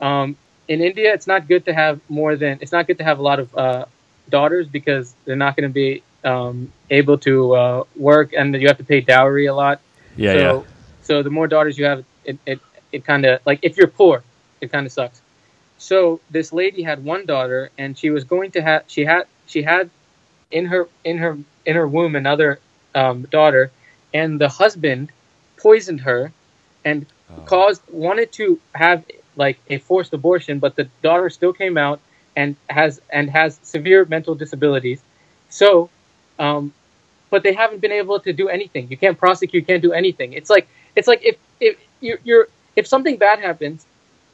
[0.00, 0.36] um,
[0.68, 3.22] in India, it's not good to have more than it's not good to have a
[3.22, 3.84] lot of uh,
[4.28, 8.78] daughters because they're not going to be um, able to uh, work, and you have
[8.78, 9.80] to pay dowry a lot
[10.16, 10.62] Yeah, so, yeah.
[11.02, 12.60] So the more daughters you have, it it,
[12.92, 14.22] it kind of like if you're poor,
[14.60, 15.20] it kind of sucks.
[15.78, 19.62] So this lady had one daughter, and she was going to have she had she
[19.62, 19.90] had
[20.50, 22.58] in her in her in her womb another
[22.94, 23.70] um, daughter,
[24.12, 25.10] and the husband
[25.56, 26.32] poisoned her,
[26.84, 27.06] and
[27.46, 29.04] caused wanted to have
[29.36, 32.00] like a forced abortion, but the daughter still came out
[32.36, 35.00] and has and has severe mental disabilities.
[35.48, 35.90] So,
[36.38, 36.72] um,
[37.30, 38.88] but they haven't been able to do anything.
[38.88, 40.32] You can't prosecute, you can't do anything.
[40.32, 43.86] It's like it's like if if you're, you're if something bad happens,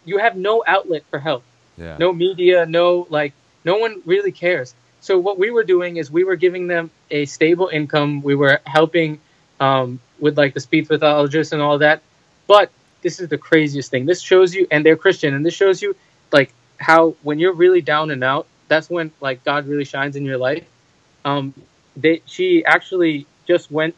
[0.05, 1.43] you have no outlet for help.
[1.77, 1.97] Yeah.
[1.99, 3.33] No media, no like
[3.65, 4.75] no one really cares.
[5.01, 8.23] So what we were doing is we were giving them a stable income.
[8.23, 9.21] We were helping
[9.59, 12.03] um, with like the speech pathologists and all that.
[12.47, 12.71] But
[13.03, 14.07] this is the craziest thing.
[14.07, 15.97] This shows you, and they're Christian, and this shows you
[16.33, 20.25] like how when you're really down and out, that's when like God really shines in
[20.25, 20.65] your life.
[21.25, 21.55] Um,
[21.97, 23.95] they she actually just went.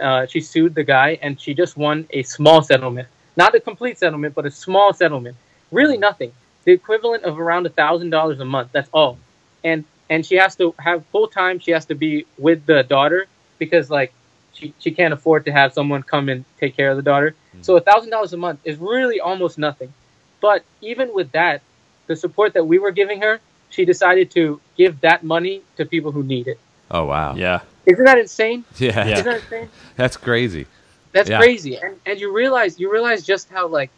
[0.00, 3.98] Uh, she sued the guy and she just won a small settlement, not a complete
[3.98, 5.36] settlement, but a small settlement.
[5.72, 6.32] Really nothing.
[6.64, 8.70] The equivalent of around a thousand dollars a month.
[8.72, 9.18] That's all.
[9.64, 11.58] And and she has to have full time.
[11.58, 13.26] She has to be with the daughter
[13.58, 14.12] because like
[14.54, 17.34] she, she can't afford to have someone come and take care of the daughter.
[17.52, 17.62] Hmm.
[17.62, 19.92] So a thousand dollars a month is really almost nothing.
[20.40, 21.62] But even with that,
[22.06, 23.40] the support that we were giving her,
[23.70, 26.58] she decided to give that money to people who need it.
[26.90, 27.34] Oh wow.
[27.34, 27.60] Yeah.
[27.84, 28.64] Isn't that insane?
[28.78, 28.90] Yeah.
[29.06, 29.12] Yeah.
[29.14, 29.68] Isn't that insane?
[29.96, 30.66] That's crazy.
[31.12, 31.38] That's Yeah.
[31.38, 31.76] crazy.
[31.76, 33.90] And and you realize you realize just how like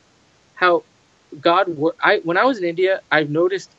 [0.54, 0.84] how
[1.40, 3.77] God wor- I when I was in India, I've noticed in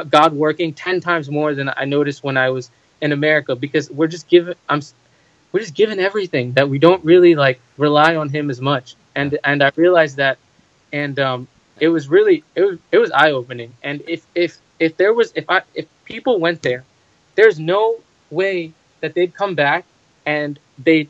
[0.00, 2.70] God working 10 times more than I noticed when I was
[3.00, 4.80] in America because we're just given I'm
[5.52, 8.94] we're just given everything that we don't really like rely on him as much.
[9.14, 10.38] And and I realized that
[10.92, 11.48] and um
[11.80, 13.74] it was really it was it was eye opening.
[13.82, 16.84] And if if if there was if I if people went there,
[17.34, 19.84] there's no way that they'd come back
[20.24, 21.08] and they'd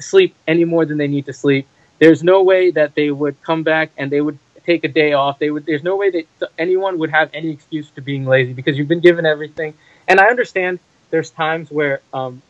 [0.00, 1.66] sleep any more than they need to sleep.
[1.98, 5.38] There's no way that they would come back and they would take a day off.
[5.38, 5.66] They would.
[5.66, 9.00] There's no way that anyone would have any excuse to being lazy because you've been
[9.00, 9.74] given everything.
[10.08, 10.78] And I understand
[11.10, 12.42] there's times where um,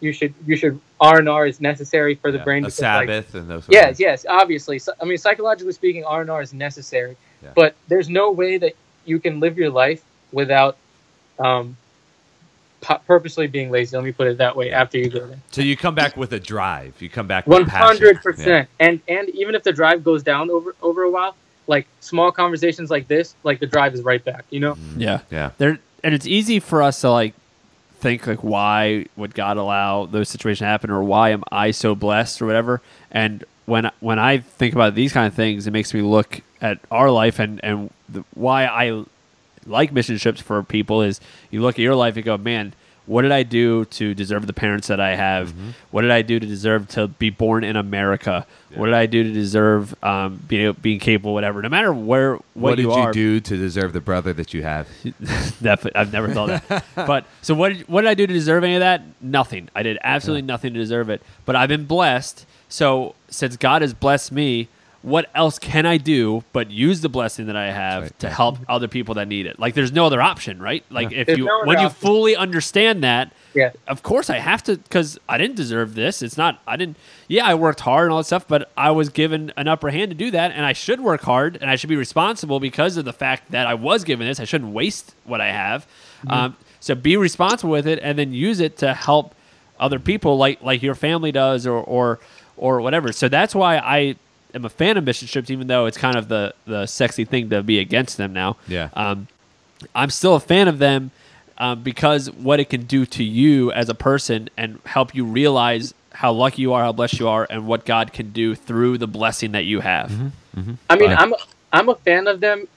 [0.00, 2.44] you should you should R and R is necessary for the Yeah.
[2.44, 2.64] brain.
[2.64, 3.66] A because, like, Sabbath and those.
[3.68, 4.00] Yes, things.
[4.00, 4.78] yes, obviously.
[4.78, 7.50] So, I mean, psychologically speaking, R and R is necessary, Yeah.
[7.54, 8.72] but there's no way that
[9.04, 10.02] you can live your life
[10.32, 10.76] without
[11.38, 11.76] um,
[13.06, 13.96] purposely being lazy.
[13.96, 14.70] Let me put it that way.
[14.70, 17.00] After you go there, So you come back with a drive.
[17.00, 17.46] You come back.
[17.46, 18.68] one hundred percent.
[18.78, 21.34] And and even if the drive goes down over over a while,
[21.66, 24.44] like small conversations like this, like the drive is right back.
[24.50, 24.74] You know?
[24.74, 25.00] Mm.
[25.00, 25.20] Yeah.
[25.30, 25.50] Yeah.
[25.58, 27.34] There and it's easy for us to like
[27.98, 31.94] think like why would God allow those situations to happen or why am I so
[31.94, 32.82] blessed or whatever.
[33.10, 36.78] And when when I think about these kind of things, it makes me look at
[36.90, 39.04] our life and and the, why I
[39.66, 42.74] like mission trips for people is you look at your life and go, man,
[43.06, 45.50] what did I do to deserve the parents that I have?
[45.50, 45.70] Mm-hmm.
[45.90, 48.46] What did I do to deserve to be born in America?
[48.74, 51.62] What did I do to deserve um, being being capable, whatever?
[51.62, 54.54] No matter where what, What, you did you are, do to deserve the brother that
[54.54, 54.88] you have?
[55.94, 56.84] I've never thought that.
[56.94, 57.76] but so what?
[57.76, 59.02] Did, what did I do to deserve any of that?
[59.20, 59.68] Nothing.
[59.74, 61.22] I did absolutely nothing to deserve it.
[61.44, 62.46] But I've been blessed.
[62.68, 64.68] So since God has blessed me,
[65.04, 68.18] what else can I do but use the blessing that I have Right.
[68.20, 69.58] to help other people that need it?
[69.58, 70.82] Like there's no other option, right?
[70.90, 72.00] Like if There's you no other when you option.
[72.00, 73.72] fully understand that, Yeah.
[73.86, 76.22] of course I have to because I didn't deserve this.
[76.22, 76.96] It's not I didn't.
[77.28, 80.10] Yeah, I worked hard and all that stuff, but I was given an upper hand
[80.10, 83.04] to do that, and I should work hard and I should be responsible because of
[83.04, 84.40] the fact that I was given this.
[84.40, 85.86] I shouldn't waste what I have.
[86.28, 89.34] Um, so be responsible with it, and then use it to help
[89.78, 92.20] other people, like like your family does, or or
[92.56, 93.12] or whatever.
[93.12, 94.16] So that's why I
[94.54, 97.50] am a fan of mission trips, even though it's kind of the the sexy thing
[97.50, 98.56] to be against them now.
[98.68, 98.88] Yeah.
[98.94, 99.28] Um,
[99.94, 101.10] I'm still a fan of them
[101.58, 105.92] um, because what it can do to you as a person and help you realize
[106.12, 109.06] how lucky you are, how blessed you are, and what God can do through the
[109.08, 110.10] blessing that you have.
[110.88, 111.18] I mean, Right.
[111.18, 111.34] I'm
[111.72, 112.68] I'm a fan of them,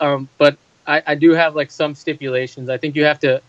[0.00, 0.56] um, but
[0.86, 2.68] I, I do have like some stipulations.
[2.68, 3.40] I think you have to.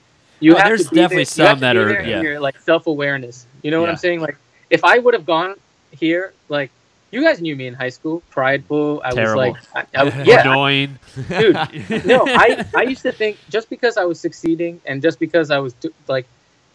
[0.41, 2.22] You Oh, have there's to be definitely there, some that are- there yeah.
[2.22, 3.47] your, like self awareness.
[3.63, 3.91] You know what Yeah.
[3.93, 4.20] I'm saying?
[4.22, 4.38] Like,
[4.70, 5.55] if I would have gone
[5.91, 6.70] here, like
[7.11, 9.01] you guys knew me in high school, prideful.
[9.03, 9.53] I Terrible.
[9.53, 10.99] was like, I, I, yeah, Annoying.
[11.29, 11.55] dude.
[12.05, 15.59] no, I, I used to think just because I was succeeding and just because I
[15.59, 16.25] was do, like,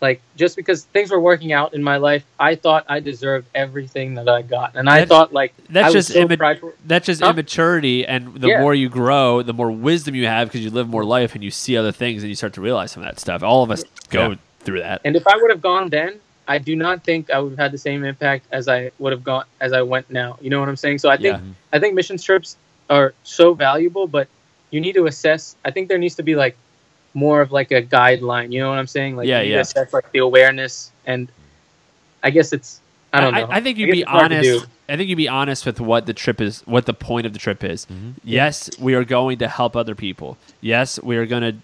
[0.00, 4.14] like just because things were working out in my life, I thought I deserved everything
[4.14, 6.72] that I got, and I That's- thought like that's I was just so imma-.
[6.86, 7.28] That's just Huh?
[7.30, 8.60] immaturity, and the Yeah.
[8.60, 11.50] more you grow, the more wisdom you have because you live more life and you
[11.50, 13.42] see other things and you start to realize some of that stuff.
[13.42, 14.34] All of us go Yeah.
[14.60, 15.02] through that.
[15.04, 16.18] And if I would have gone then,
[16.50, 19.22] I do not think I would have had the same impact as I would have
[19.22, 20.36] gone as I went now.
[20.40, 20.98] You know what I'm saying?
[20.98, 21.52] So I think Yeah.
[21.72, 22.56] I think mission trips
[22.90, 24.26] are so valuable, but
[24.72, 25.54] you need to assess.
[25.64, 26.56] I think there needs to be like
[27.14, 28.50] more of like a guideline.
[28.52, 29.14] You know what I'm saying?
[29.14, 29.60] Like Yeah, you yeah.
[29.60, 31.30] assess like the awareness, and
[32.20, 32.80] I guess it's
[33.12, 33.46] I don't know.
[33.48, 34.66] I, think you'd guess be it's hard to honest.
[34.88, 37.38] I think you'd be honest with what the trip is, what the point of the
[37.38, 37.86] trip is.
[37.86, 38.10] Mm-hmm.
[38.24, 40.36] Yes, we are going to help other people.
[40.60, 41.54] Yes, we are going to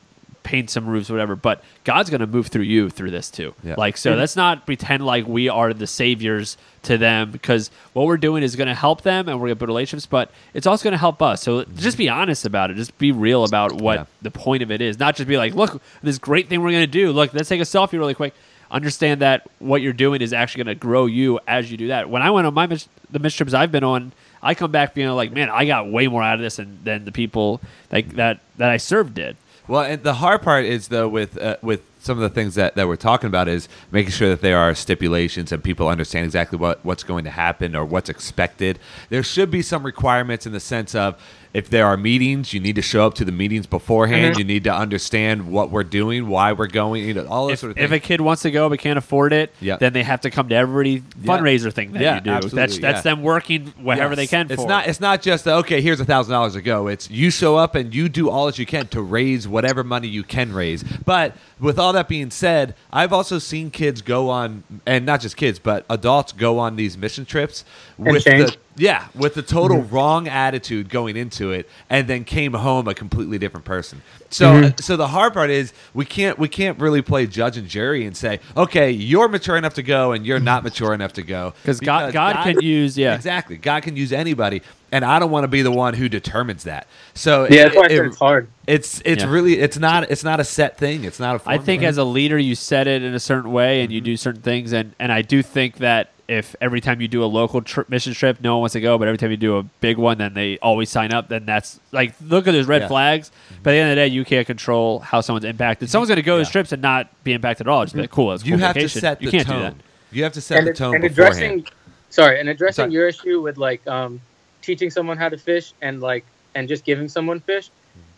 [0.46, 1.34] paint some roofs, whatever.
[1.34, 3.52] But God's going to move through you through this too.
[3.64, 3.74] Yeah.
[3.76, 8.16] Like, so let's not pretend like we are the saviors to them because what we're
[8.16, 10.84] doing is going to help them and we're going to build relationships, but it's also
[10.84, 11.42] going to help us.
[11.42, 12.16] So just be mm-hmm.
[12.20, 12.74] honest about it.
[12.74, 14.04] Just be real about what Yeah.
[14.22, 15.00] the point of it is.
[15.00, 17.10] Not just be like, look, this great thing we're going to do.
[17.10, 18.32] Look, let's take a selfie really quick.
[18.70, 22.08] Understand that what you're doing is actually going to grow you as you do that.
[22.08, 24.94] When I went on my mis- the mission trips I've been on, I come back
[24.94, 28.10] being like, man, I got way more out of this than, than the people like
[28.14, 29.36] that that I served did.
[29.68, 32.74] Well, and the hard part is though with uh, with some of the things that,
[32.76, 36.58] that we're talking about is making sure that there are stipulations and people understand exactly
[36.58, 38.78] what, what's going to happen or what's expected.
[39.10, 41.20] There should be some requirements in the sense of
[41.54, 44.34] if there are meetings, you need to show up to the meetings beforehand.
[44.34, 44.38] Mhm.
[44.40, 47.58] You need to understand what we're doing, why we're going, you know, all those If,
[47.60, 49.76] sort of if a kid wants to go but can't afford it, Yeah.
[49.76, 52.30] then they have to come to every fundraiser thing that Yeah, you do.
[52.30, 53.14] absolutely, that's that's yeah.
[53.14, 54.16] them working wherever Yes.
[54.16, 54.46] they can.
[54.50, 54.86] It's for not.
[54.86, 55.80] It's not just okay.
[55.80, 56.88] Here's a thousand dollars to go.
[56.88, 60.08] It's you show up and you do all that you can to raise whatever money
[60.08, 60.82] you can raise.
[60.82, 65.36] But with all that being said, I've also seen kids go on, and not just
[65.36, 67.64] kids, but adults go on these mission trips
[67.98, 68.52] with change.
[68.52, 72.94] the yeah with the total wrong attitude going into it, and then came home a
[72.94, 74.02] completely different person.
[74.30, 74.82] So Mhm.
[74.82, 78.16] so the hard part is we can't we can't really play judge and jury and
[78.16, 81.80] say okay you're mature enough to go and you're not mature enough to go because
[81.80, 83.14] God, God can use yeah.
[83.14, 83.56] Exactly.
[83.56, 84.62] God can use anybody,
[84.92, 86.86] and I don't want to be the one who determines that.
[87.14, 88.48] So Yeah, it- that's why it- it's hard.
[88.66, 89.30] it's it's Yeah.
[89.30, 91.04] really it's not it's not a set thing.
[91.04, 91.34] It's not a.
[91.36, 91.64] I Formula.
[91.64, 94.04] think as a leader, you set it in a certain way and you Mm-hmm.
[94.06, 97.26] do certain things, and and I do think that if every time you do a
[97.26, 99.62] local tri- mission trip, no one wants to go, but every time you do a
[99.62, 101.28] big one, then they always sign up.
[101.28, 102.88] Then that's like look at those red Yeah.
[102.88, 103.30] flags.
[103.62, 105.88] But at the end of the day, you can't control how someone's impacted.
[105.90, 106.52] Someone's going to go those Yeah.
[106.52, 107.84] trips and not be impacted at all.
[107.84, 108.94] Just be like, cool, it's a you cool have vacation.
[108.94, 109.56] to set you the can't tone.
[109.58, 109.74] do that.
[110.12, 111.34] You have to set and, the tone and beforehand.
[111.36, 111.66] addressing
[112.10, 112.92] sorry and addressing Sorry.
[112.92, 114.20] your issue with like um,
[114.62, 116.24] teaching someone how to fish and like
[116.54, 117.68] and just giving someone fish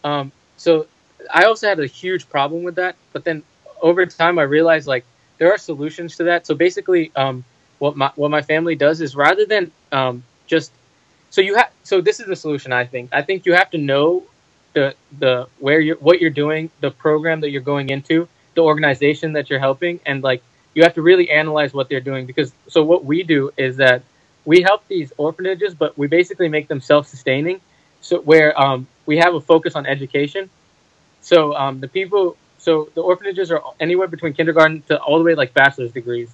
[0.05, 0.87] um, so
[1.35, 3.43] i also had a huge problem with that but then
[3.83, 5.05] over time i realized like
[5.39, 7.43] there are solutions to that so basically um,
[7.79, 10.73] what my what my family does is rather than um, just
[11.31, 13.11] so you have so this is the solution i think.
[13.13, 14.25] I think you have to know
[14.75, 19.33] the the where you're what you're doing the program that you're going into the organization
[19.35, 20.43] that you're helping and like
[20.75, 24.03] you have to really analyze what they're doing because so what we do is that
[24.45, 27.61] we help these orphanages but we basically make them self-sustaining.
[28.01, 30.49] So where um, we have a focus on education.
[31.21, 35.35] So um, the people so the orphanages are anywhere between kindergarten to all the way
[35.35, 36.31] like bachelor's degrees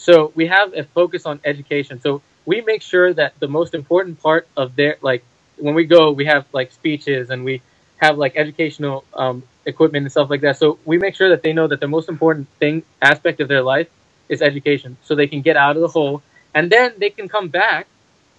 [0.00, 2.00] so we have a focus on education.
[2.00, 5.22] So we make sure that the most important part of their like
[5.58, 7.60] when we go we have like speeches and we
[7.98, 10.56] have like educational um, equipment and stuff like that.
[10.56, 13.60] So we make sure that they know that the most important thing aspect of their
[13.62, 13.88] life
[14.30, 14.96] is education.
[15.04, 16.22] So they can get out of the hole
[16.54, 17.86] and then they can come back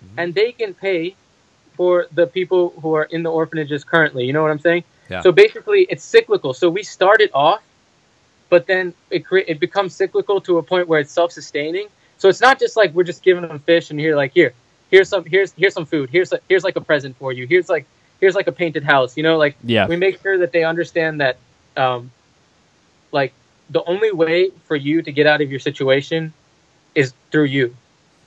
[0.04, 0.16] Mhm.
[0.18, 1.16] and they can pay
[1.78, 4.26] for the people who are in the orphanages currently.
[4.26, 4.84] You know what i'm saying?
[5.10, 5.22] Yeah.
[5.22, 6.54] so basically it's cyclical.
[6.62, 7.62] So we started off
[8.52, 11.88] but then it cre- it becomes cyclical to a point where it's self-sustaining.
[12.18, 14.54] So it's not just like we're just giving them fish and here like here
[14.92, 16.10] here's some here's here's some food.
[16.12, 17.48] Here's a, here's like a present for you.
[17.48, 17.86] Here's like
[18.20, 19.88] here's like a painted house you know like Yeah.
[19.88, 21.38] we make sure that they understand that
[21.78, 22.12] um,
[23.12, 23.32] like
[23.70, 26.34] the only way for you to get out of your situation
[26.94, 27.74] is through you.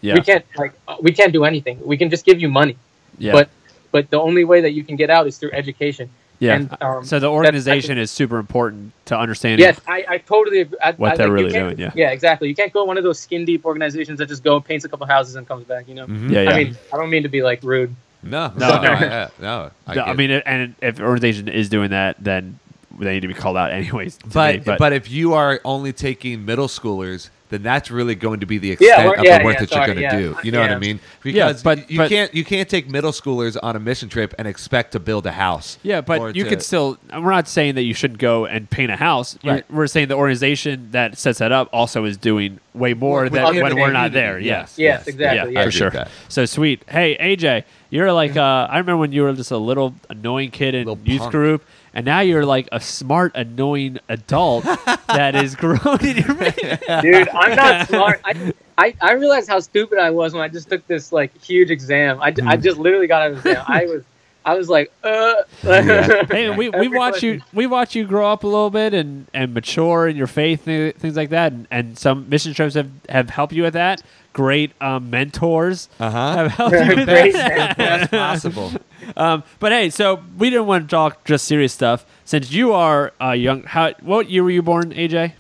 [0.01, 0.15] Yeah.
[0.15, 1.77] we can't like uh, we can't do anything.
[1.85, 2.77] We can just give you money.
[3.19, 3.33] Yeah.
[3.33, 3.51] but
[3.93, 6.09] but the only way that you can get out is through education
[6.39, 6.55] yeah.
[6.55, 9.61] and um, so the organization is super important to understand.
[9.61, 12.49] yes i, I totally agree I, What I, they're like, really doing, yeah Yeah, exactly
[12.49, 15.07] you can't go one of those skin deep organizations that just go paints a couple
[15.07, 16.31] houses and comes back you know Mhm.
[16.31, 16.51] Yeah, yeah.
[16.51, 18.89] i mean i don't mean to be like rude no, No, no, no, no.
[18.89, 19.71] I, no.
[19.87, 22.59] I, No, I mean, and if organization is doing that, then
[22.99, 24.17] they need to be called out anyways.
[24.17, 28.41] to but, me, but if you are only taking middle schoolers, then that's really going
[28.41, 30.19] to be the extent we're- of yeah, the work yeah, that sorry, you're going to
[30.27, 30.33] yeah.
[30.35, 30.47] do.
[30.47, 31.01] You know what I mean?
[31.23, 34.47] Because but- you but- can't you can't take middle schoolers on a mission trip and
[34.47, 35.79] expect to build a house.
[35.83, 36.99] Yeah, but you to- could still.
[37.13, 39.39] We're not saying that you shouldn't go and paint a house.
[39.45, 39.65] Right.
[39.71, 43.55] We're saying the organization that sets that up also is doing way more than when
[43.77, 44.39] we're not community, there.
[44.41, 44.75] yes.
[44.77, 44.79] Yes.
[44.79, 45.65] Yes, exactly, Yeah, yeah.
[45.65, 45.93] for sure.
[46.29, 46.83] So sweet.
[46.89, 48.37] Hey, AJ, you're like.
[48.37, 51.31] Uh, I remember when you were just a little annoying kid in Little youth punk.
[51.31, 56.35] group, and now you're like a smart, annoying adult that is grown in your.
[57.03, 60.69] dude i'm not smart I, I i realized how stupid i was when i just
[60.69, 62.49] took this like huge exam i, Hmm.
[62.49, 64.03] I just literally got out of exam i was
[64.45, 66.25] i was like uh Yeah.
[66.27, 69.55] Hey, we, we watch you we watch you grow up a little bit and, and
[69.55, 73.31] mature in your faith and things like that and, and some mission trips have, have
[73.31, 74.03] helped you with that.
[74.35, 76.37] Great um, mentors Uh huh.
[76.37, 77.77] have helped you with that.
[77.79, 78.73] Best possible.
[79.17, 83.13] Um, but hey, so we didn't want to talk just serious stuff since you are
[83.21, 83.63] uh, young.
[83.65, 85.33] How what year were you born, AJ?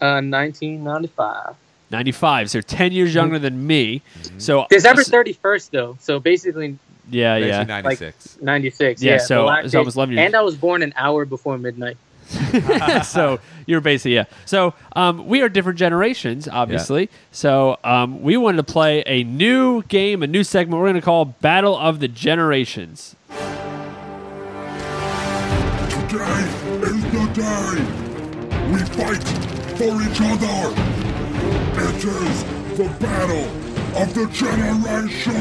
[0.00, 1.54] uh 1995
[1.90, 2.50] Ninety five.
[2.50, 4.02] So ten years younger than me.
[4.38, 6.76] So december 31st though so basically
[7.10, 7.58] Yeah, yeah.
[7.64, 8.38] 1996.
[8.42, 10.26] 96 Yeah, yeah, so the last it's day- almost 11 years.
[10.26, 11.96] and i was born an hour before midnight
[13.04, 14.24] so you're basically yeah.
[14.44, 17.08] So um, we are different generations, obviously.
[17.30, 20.80] So um, we wanted to play a new game, a new segment.
[20.80, 23.14] We're going to call Battle of the Generations.
[26.08, 26.42] Today
[26.82, 28.06] is the day
[28.72, 29.22] we fight
[29.76, 30.74] for each other.
[31.78, 32.44] It is
[32.76, 33.46] the battle
[34.02, 35.36] of the generations.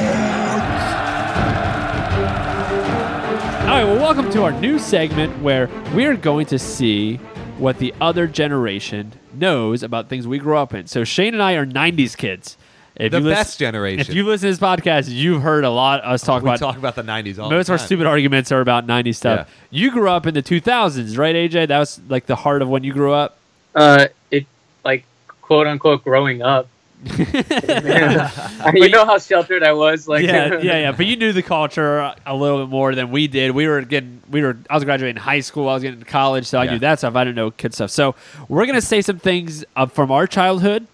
[3.66, 3.84] All right.
[3.84, 7.16] Well, welcome to our new segment where we are going to see
[7.58, 10.86] what the other generation knows about things we grew up in.
[10.86, 12.58] So Shane and I are '90s kids.
[12.96, 14.02] If The you lis- best generation.
[14.02, 16.60] If you listen to this podcast, you've heard a lot us talk we about.
[16.60, 19.50] talk about the 90s all most of our stupid arguments are about '90s stuff.
[19.72, 21.68] You grew up in the 2000s, right, AJ?
[21.70, 23.40] That was like the heart of when you grew up.
[23.74, 24.46] Uh, it
[24.84, 25.06] like
[25.42, 26.68] quote unquote growing up.
[27.18, 30.08] you know how sheltered I was.
[30.08, 30.92] Like yeah, yeah, yeah.
[30.92, 33.52] But you knew the culture a little bit more than we did.
[33.52, 34.58] We were getting, we were.
[34.70, 35.70] I was graduating high school.
[35.70, 36.72] I was getting to college, so I Yeah.
[36.74, 37.16] knew that stuff.
[37.16, 37.92] I didn't know kid stuff.
[37.92, 38.16] So
[38.48, 40.88] we're gonna say some things uh, from our childhood,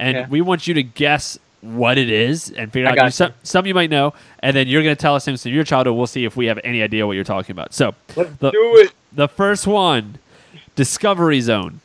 [0.00, 0.28] and Yeah.
[0.28, 3.66] we want you to guess what it is and figure I out you- some, some
[3.66, 5.94] you might know, and then you're gonna tell us things from your childhood.
[5.96, 7.72] We'll see if we have any idea what you're talking about.
[7.72, 8.92] So Let's the, do it.
[9.12, 10.18] the first one,
[10.74, 11.80] Discovery Zone.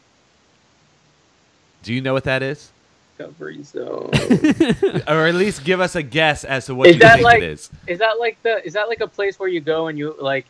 [1.84, 2.72] Do you know what that is?
[3.18, 4.12] Discovery Zone.
[5.08, 7.42] Or at least give us a guess as to what Is you that think like-
[7.42, 7.70] it is.
[7.88, 8.66] is that like the?
[8.66, 10.46] Is that like a place where you go and you like?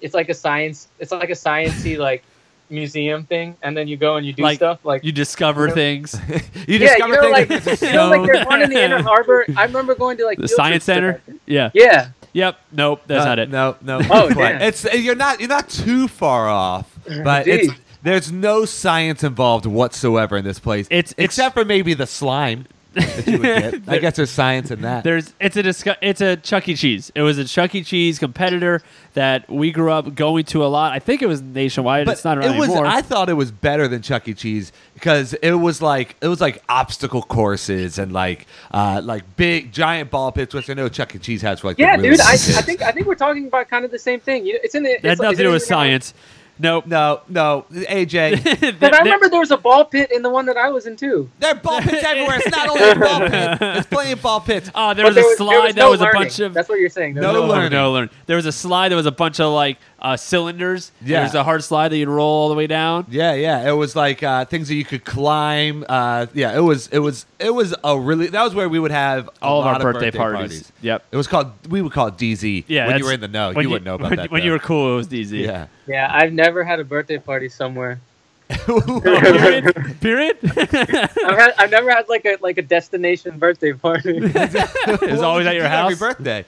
[0.00, 0.88] It's like a science.
[0.98, 2.22] It's like a sciencey like
[2.68, 5.04] museum thing, and then you go and you do Like, stuff like.
[5.04, 5.74] You discover Yeah.
[5.74, 6.20] things.
[6.66, 7.82] You yeah, discover you know, like, things.
[7.82, 9.46] you know, like there's one in the Inner Harbor.
[9.56, 11.22] I remember going to like The Science Center.
[11.26, 11.36] that.
[11.46, 11.70] Yeah.
[11.74, 12.58] Yeah, Yep.
[12.72, 13.02] Nope.
[13.06, 13.50] That's Uh, not it.
[13.50, 13.98] No, no.
[14.10, 14.52] Oh, quite.
[14.54, 14.62] damn.
[14.62, 16.92] It's you're not you're not too far off,
[17.24, 17.70] but Indeed.
[17.70, 20.86] it's there's no science involved whatsoever in this place.
[20.90, 23.74] It's- it's- except for maybe the slime that you would get.
[23.88, 25.04] I guess there's science in that.
[25.04, 26.74] There's it's a discu- it's a Chuck E.
[26.74, 27.12] Cheese.
[27.14, 27.82] It was a Chuck E.
[27.84, 28.80] Cheese competitor
[29.12, 30.92] that we grew up going to a lot.
[30.92, 32.06] I think it was nationwide.
[32.06, 32.70] but it's not around it was.
[32.70, 32.86] anymore.
[32.86, 34.32] I thought it was better than Chuck E.
[34.32, 39.72] Cheese because it was like it was like obstacle courses and like uh, like big
[39.72, 41.18] giant ball pits, which I know Chuck E.
[41.18, 42.20] Cheese has for like the yeah, really dude.
[42.22, 42.60] I, I big kids.
[42.62, 44.46] think I think we're talking about kind of the same thing.
[44.46, 44.92] You, it's in the.
[45.02, 46.14] that had it's, nothing to it do with the- science.
[46.58, 46.86] Nope.
[46.86, 48.42] no, no, AJ.
[48.76, 50.96] Because I remember there was a ball pit in the one that I was in
[50.96, 51.30] too.
[51.38, 52.36] There are ball pits everywhere.
[52.38, 53.58] It's not only a ball pit.
[53.60, 54.70] There's plenty of ball pits.
[54.74, 56.22] Oh, there But was a slide there was that no was a learning.
[56.22, 57.14] bunch of That's what you're saying.
[57.14, 57.72] There No was no, learning.
[57.72, 58.10] no learning.
[58.26, 60.92] There was a slide that was a bunch of like uh, cylinders.
[61.04, 61.20] Yeah.
[61.20, 63.06] There's a hard slide that you'd roll all the way down.
[63.08, 63.68] Yeah, yeah.
[63.68, 65.84] It was like uh, things that you could climb.
[65.88, 66.88] Uh, yeah, it was.
[66.88, 67.26] It was.
[67.38, 68.28] It was a really.
[68.28, 70.72] That was where we would have a All of our birthday, parties.
[70.82, 71.04] Yep.
[71.10, 71.52] It was called.
[71.68, 72.64] We would call it DZ.
[72.68, 72.86] Yeah.
[72.86, 74.30] When you were in the know, when you, wouldn't know about when, that.
[74.30, 74.46] When though.
[74.46, 75.44] you were cool, it was DZ.
[75.44, 75.66] Yeah.
[75.86, 78.00] Yeah, I've never had a birthday party somewhere.
[78.48, 79.98] period.
[80.00, 80.38] period.
[80.42, 84.18] I've, had, I've never had like a like a destination birthday party.
[84.22, 85.98] it was always at your Every house.
[85.98, 86.44] birthday.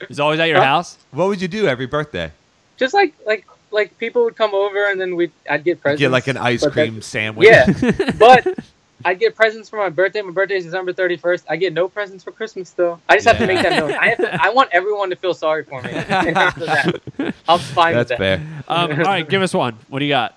[0.00, 0.64] It was always at your Huh?
[0.64, 0.98] house.
[1.12, 2.32] What would you do every birthday?
[2.76, 6.00] Just like like like people would come over and then we I'd get presents.
[6.00, 7.48] Get like an ice cream that- sandwich.
[7.48, 7.66] Yeah,
[8.18, 8.46] but
[9.04, 10.22] I'd get presents for my birthday.
[10.22, 11.44] My birthday is December thirty first.
[11.48, 13.00] I get no presents for Christmas though.
[13.08, 13.92] I just have to make that known.
[13.92, 14.42] I have to.
[14.42, 15.90] I want everyone to feel sorry for me.
[15.90, 18.40] And after that, I'm fine That's with that.
[18.40, 18.64] fair.
[18.68, 19.76] Um, all right, give us one.
[19.88, 20.36] What do you got?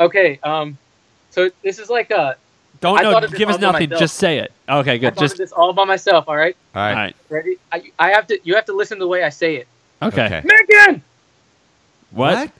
[0.00, 0.38] Okay.
[0.42, 0.78] Um.
[1.30, 2.36] So this is like a.
[2.80, 3.12] Don't know.
[3.12, 3.88] thought of this Give us nothing.
[3.88, 4.00] myself.
[4.00, 4.52] Just say it.
[4.68, 5.14] Okay, good.
[5.14, 6.24] thought Just of this all by myself.
[6.28, 6.56] All right.
[6.74, 6.90] All right.
[6.90, 7.16] all right.
[7.30, 7.56] Ready?
[7.72, 8.38] I, I have to.
[8.44, 9.68] You have to listen to the way I say it.
[10.02, 10.26] Okay.
[10.26, 10.42] Okay.
[10.44, 11.02] Megan.
[12.10, 12.50] What?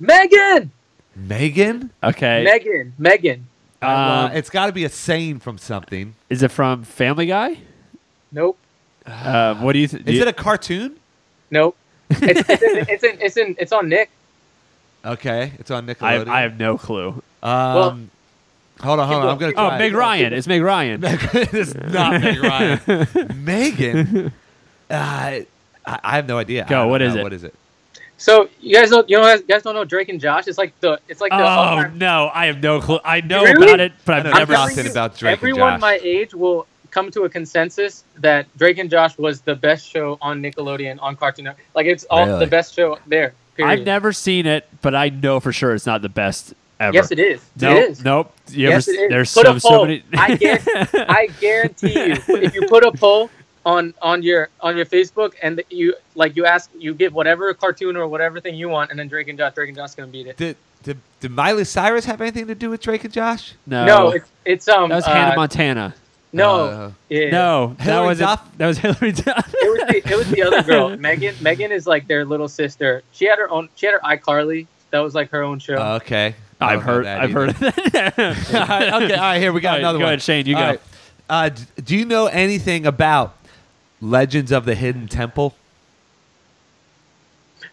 [0.00, 0.70] Megan.
[1.14, 1.90] Megan?
[2.02, 2.44] Okay.
[2.44, 2.92] Megan.
[2.98, 3.46] Megan.
[3.82, 6.14] Um, uh, it's got to be a saying from something.
[6.30, 7.58] is it from Family Guy?
[8.32, 8.58] Nope.
[9.06, 9.86] Um, what do you?
[9.88, 10.96] Th- do Is you- it a cartoon?
[11.50, 11.76] Nope.
[12.10, 13.18] It's, it's, in, it's in.
[13.20, 13.56] It's in.
[13.58, 14.10] It's on Nick.
[15.04, 16.28] Okay, it's on I, Nickelodeon.
[16.28, 17.22] I have no clue.
[17.42, 18.10] Um,
[18.80, 19.28] hold on, hold on.
[19.30, 19.52] I'm gonna.
[19.52, 19.78] Keep Oh, try.
[19.78, 20.32] Meg Ryan.
[20.32, 21.00] It's Meg Ryan.
[21.04, 23.44] it's not Meg Ryan.
[23.44, 24.32] Megan.
[24.88, 25.40] Uh,
[25.84, 26.64] I, I have no idea.
[26.68, 27.20] Go, what is know.
[27.20, 27.22] it?
[27.24, 27.52] What is it?
[28.18, 29.10] So you guys don't.
[29.10, 29.34] You know.
[29.34, 30.46] You guys don't know Drake and Josh.
[30.46, 31.00] It's like the.
[31.08, 31.38] It's like the.
[31.38, 33.00] Oh all-time- no, I have no clue.
[33.04, 33.66] I know Really?
[33.66, 34.52] about it, but I've I know never.
[34.54, 35.80] telling nothing about Drake and Everyone Josh.
[35.80, 40.18] my age will come to a consensus that Drake and Josh was the best show
[40.22, 41.64] on Nickelodeon on Cartoon Network.
[41.74, 42.38] Like it's all Really?
[42.44, 43.34] the best show there.
[43.56, 43.80] Period.
[43.80, 46.94] I've never seen it, but I know for sure it's not the best ever.
[46.94, 47.40] Yes, it is.
[47.60, 48.04] Nope, it is.
[48.04, 48.32] Nope.
[48.50, 49.10] You Yes, ever, it is.
[49.10, 49.86] There's Put so, a so poll.
[49.86, 50.02] many.
[50.14, 53.30] I guarantee, I guarantee you, if you put a poll
[53.64, 57.96] on on your on your Facebook and you like you ask you give whatever cartoon
[57.96, 60.26] or whatever thing you want, and then Drake and Josh, Drake and Josh gonna beat
[60.28, 60.36] it.
[60.36, 63.54] Did, did did Miley Cyrus have anything to do with Drake and Josh?
[63.66, 64.88] no, No, it's it's um.
[64.90, 65.94] that was uh, Hannah Montana.
[66.32, 67.30] No, Uh, yeah.
[67.30, 68.56] No, that Hilary was Duff?
[68.58, 69.54] That was Hilary Duff.
[69.54, 70.94] it was the, it was the other girl.
[70.98, 73.02] Megan Megan is like their little sister.
[73.12, 73.68] She had her own.
[73.76, 74.66] She had her iCarly.
[74.90, 75.76] That was like her own show.
[75.76, 76.34] Uh, okay.
[76.60, 77.12] I I've heard.
[77.16, 77.32] I've either.
[77.32, 77.74] heard of that.
[78.54, 80.10] all right, okay, all right, here we got All right, another go one.
[80.10, 80.64] Go ahead, Shane, you All go.
[80.64, 80.80] right.
[81.28, 81.50] Uh,
[81.82, 83.36] do you know anything about
[84.00, 85.56] Legends of the Hidden Temple?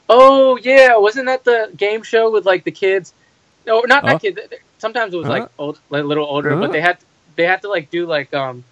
[0.09, 3.13] Oh yeah, wasn't that the game show with like the kids?
[3.65, 4.07] No, not Huh?
[4.07, 4.39] that kid.
[4.79, 5.29] Sometimes it was Huh?
[5.29, 6.57] like old, like a little older, Huh?
[6.57, 6.99] but they had
[7.37, 8.65] they had to like do like um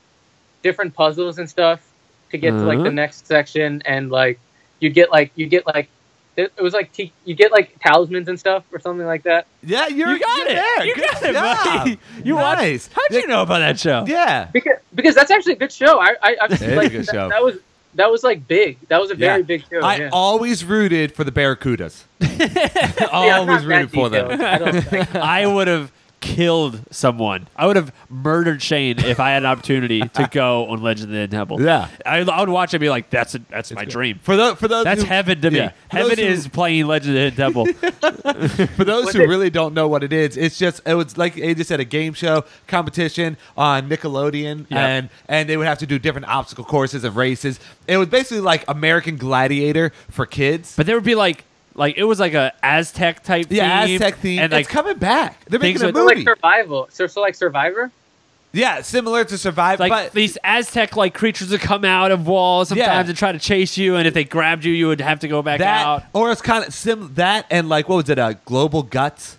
[0.64, 1.86] different puzzles and stuff
[2.32, 2.84] to get to like Uh-huh.
[2.84, 4.42] the next section, and like
[4.80, 5.92] you get like you get like
[6.38, 9.48] it, it was like te- you get like talismans and stuff or something like that.
[9.64, 10.56] Yeah, you're, you got you're it.
[10.56, 10.86] There.
[10.86, 11.66] You Good got it, job.
[11.66, 12.00] buddy.
[12.24, 12.90] You nice.
[12.90, 12.94] watched.
[13.12, 14.06] How'd you know about that show?
[14.08, 14.46] Yeah.
[14.52, 16.00] Because because that's actually a good show.
[16.00, 17.30] I I I've, It is a like good that, show.
[17.30, 17.58] that was
[17.96, 18.78] that was like big.
[18.88, 19.46] That was a very Yeah.
[19.46, 19.80] big show.
[19.82, 20.10] I yeah.
[20.14, 22.04] always rooted for the Barracudas.
[22.22, 25.08] I'm always not that rooted for them.
[25.22, 25.92] I I would have
[26.22, 27.48] killed someone.
[27.56, 31.12] I would have murdered Shane if I had an opportunity to go on Legend of
[31.14, 31.62] the Hidden Temple.
[31.62, 31.90] Yeah.
[32.06, 34.20] I, I would watch it and be like, "That's a, that's my dream.
[34.24, 35.58] For those, for those, That's who, heaven to me.
[35.58, 35.72] yeah.
[35.90, 39.50] For those Heaven who- is playing Legend of the Hidden Temple." For those who really
[39.50, 42.14] don't know what it is, it's just it was like they just had a game
[42.14, 44.86] show competition on Nickelodeon, Yeah.
[44.88, 47.60] and and they would have to do different obstacle courses and races.
[47.88, 50.76] It was basically like American Gladiator for kids.
[50.76, 51.46] but there would be like,
[51.76, 53.48] like it was like a Aztec type.
[53.50, 54.40] yeah, theme, Aztec theme.
[54.40, 55.44] and it's like coming back.
[55.46, 56.88] They're making a with- so like survival.
[56.92, 57.92] So, so like Survivor.
[58.54, 62.70] yeah, similar to Survive, like but these Aztec like creatures would come out of walls
[62.70, 63.10] sometimes Yeah.
[63.10, 65.42] and try to chase you, and if they grabbed you, you would have to go
[65.42, 66.04] back that out.
[66.14, 68.20] or it's kind of sim that and like what was it?
[68.20, 69.38] Uh, Global Guts.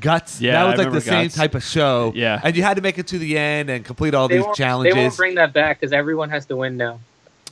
[0.00, 0.40] Guts.
[0.40, 2.12] Yeah, that I was like the remember same type of show.
[2.16, 2.40] Yeah.
[2.42, 4.92] and you had to make it to the end and complete all They these challenges.
[4.94, 6.98] they won't bring that back because everyone has to win now.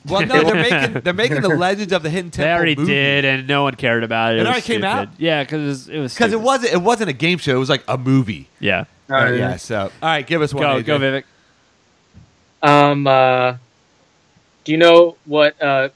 [0.05, 2.45] Well, no, they're making they're making the Legends of the Hidden Temple.
[2.47, 2.91] They already movie.
[2.93, 4.37] did, and no one cared about it.
[4.37, 4.85] It was already came stupid.
[4.85, 5.09] out?
[5.17, 6.37] Yeah, because it was because it stupid.
[6.43, 7.55] wasn't it wasn't a game show.
[7.55, 8.47] It was like a movie.
[8.59, 9.55] Yeah, Uh, yeah.
[9.57, 10.63] So all right, give us one.
[10.63, 10.85] go AJ.
[10.85, 11.23] go Vivek.
[12.61, 13.57] Um, uh,
[14.63, 15.89] do you know what uh,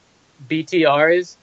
[0.49, 1.37] BTR is?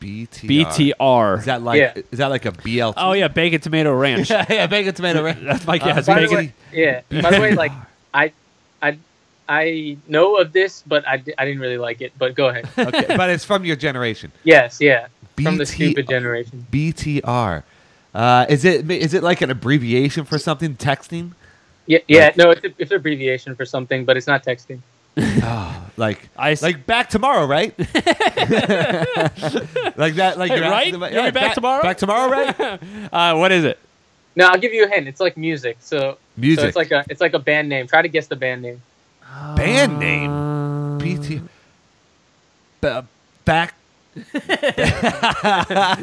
[0.00, 0.94] BTR.
[0.98, 1.38] BTR.
[1.38, 1.94] Is that like Yeah.
[2.12, 2.94] is that like a BLT?
[2.96, 4.30] oh yeah, bacon tomato ranch.
[4.30, 5.22] yeah, bacon tomato.
[5.22, 5.40] ranch.
[5.42, 6.06] That's my Uh, guess.
[6.06, 6.36] By the bacon.
[6.36, 7.20] way, yeah.
[7.22, 7.72] By the way, like
[8.12, 8.32] I,
[9.48, 12.12] I, I know of this, but I, I didn't really like it.
[12.18, 12.68] But go ahead.
[12.78, 14.32] okay, but it's from your generation.
[14.44, 15.08] Yes, yeah.
[15.36, 16.66] From the BT stupid generation.
[16.70, 17.62] BTR.
[18.14, 20.76] Uh, is it is it like an abbreviation for something?
[20.76, 21.32] Texting?
[21.86, 22.32] Yeah, yeah.
[22.36, 24.80] No, it's, a, it's an abbreviation for something, but it's not texting.
[25.46, 27.74] Oh, like I like back tomorrow, right?
[27.78, 27.86] like
[30.14, 30.80] that, like Hey, you're right?
[30.80, 31.82] asking about- You're back tomorrow?
[31.82, 32.80] Back tomorrow, right?
[33.12, 33.78] Uh, what is it?
[34.36, 35.06] No, I'll give you a hint.
[35.06, 35.76] It's like music.
[35.80, 36.62] So, Music.
[36.62, 37.86] so it's like a it's like a band name.
[37.86, 38.82] Try to guess the band name.
[39.56, 40.98] Band name.
[40.98, 41.40] BT.
[42.80, 43.00] B-
[43.44, 43.74] back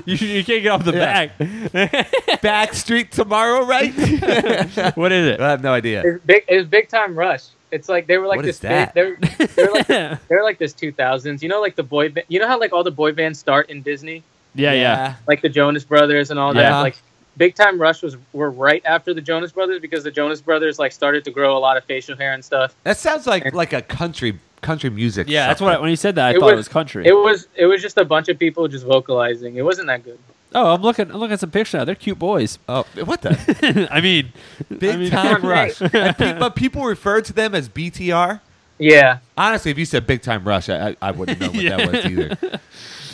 [0.06, 1.28] You, you can't get off the Yeah.
[1.28, 2.42] back.
[2.42, 3.94] back street tomorrow, right?
[4.96, 5.40] what is it?
[5.40, 6.04] I have no idea.
[6.06, 6.44] It's big.
[6.48, 7.46] It was Big Time Rush.
[7.72, 8.56] It's like they were like What this.
[8.58, 8.94] is that?
[8.94, 9.88] They, they're, they're like
[10.28, 11.42] they're like this 2000s.
[11.42, 12.10] You know, like the boy.
[12.10, 14.24] Ba- you know how like all the boy bands start in Disney,
[14.56, 15.16] Yeah, yeah.
[15.28, 16.82] like the Jonas Brothers and all that.
[16.82, 16.98] Like
[17.38, 20.92] Big Time Rush was were right after the Jonas Brothers because the Jonas Brothers like
[20.92, 22.76] started to grow a lot of facial hair and stuff.
[22.84, 25.28] That sounds like like a country country music.
[25.30, 27.06] Yeah, that's what I, when he said that I It thought it was- was country.
[27.06, 29.56] It was it was just a bunch of people just vocalizing.
[29.56, 30.20] It wasn't that good.
[30.54, 31.10] oh, I'm looking.
[31.10, 31.86] I'm looking at some pictures now.
[31.86, 32.60] They're cute boys.
[32.68, 34.34] Oh, what the I mean,
[34.70, 35.80] big I mean- time rush?
[35.80, 38.42] pe- but people refer to them as BTR.
[38.78, 41.92] Yeah, Honestly, if you said big time rush, I, I, I wouldn't know what that
[41.94, 42.60] was either.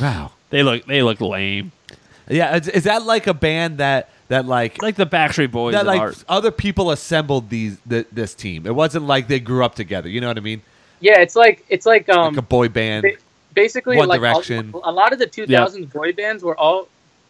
[0.02, 0.32] Wow.
[0.50, 1.72] they look they look lame.
[2.30, 5.82] Yeah, is, is that like a band that that like Like the Backstreet Boys that
[5.82, 6.24] of like art.
[6.28, 8.66] other people assembled these th- this team?
[8.68, 10.10] It wasn't like they grew up together.
[10.10, 10.62] You know what I mean?
[11.00, 11.20] yeah.
[11.22, 13.04] It's like it's like um like a boy band.
[13.04, 13.12] ba-
[13.54, 14.74] basically One like all- Direction.
[14.84, 16.88] a lot of the 2000s boy bands were all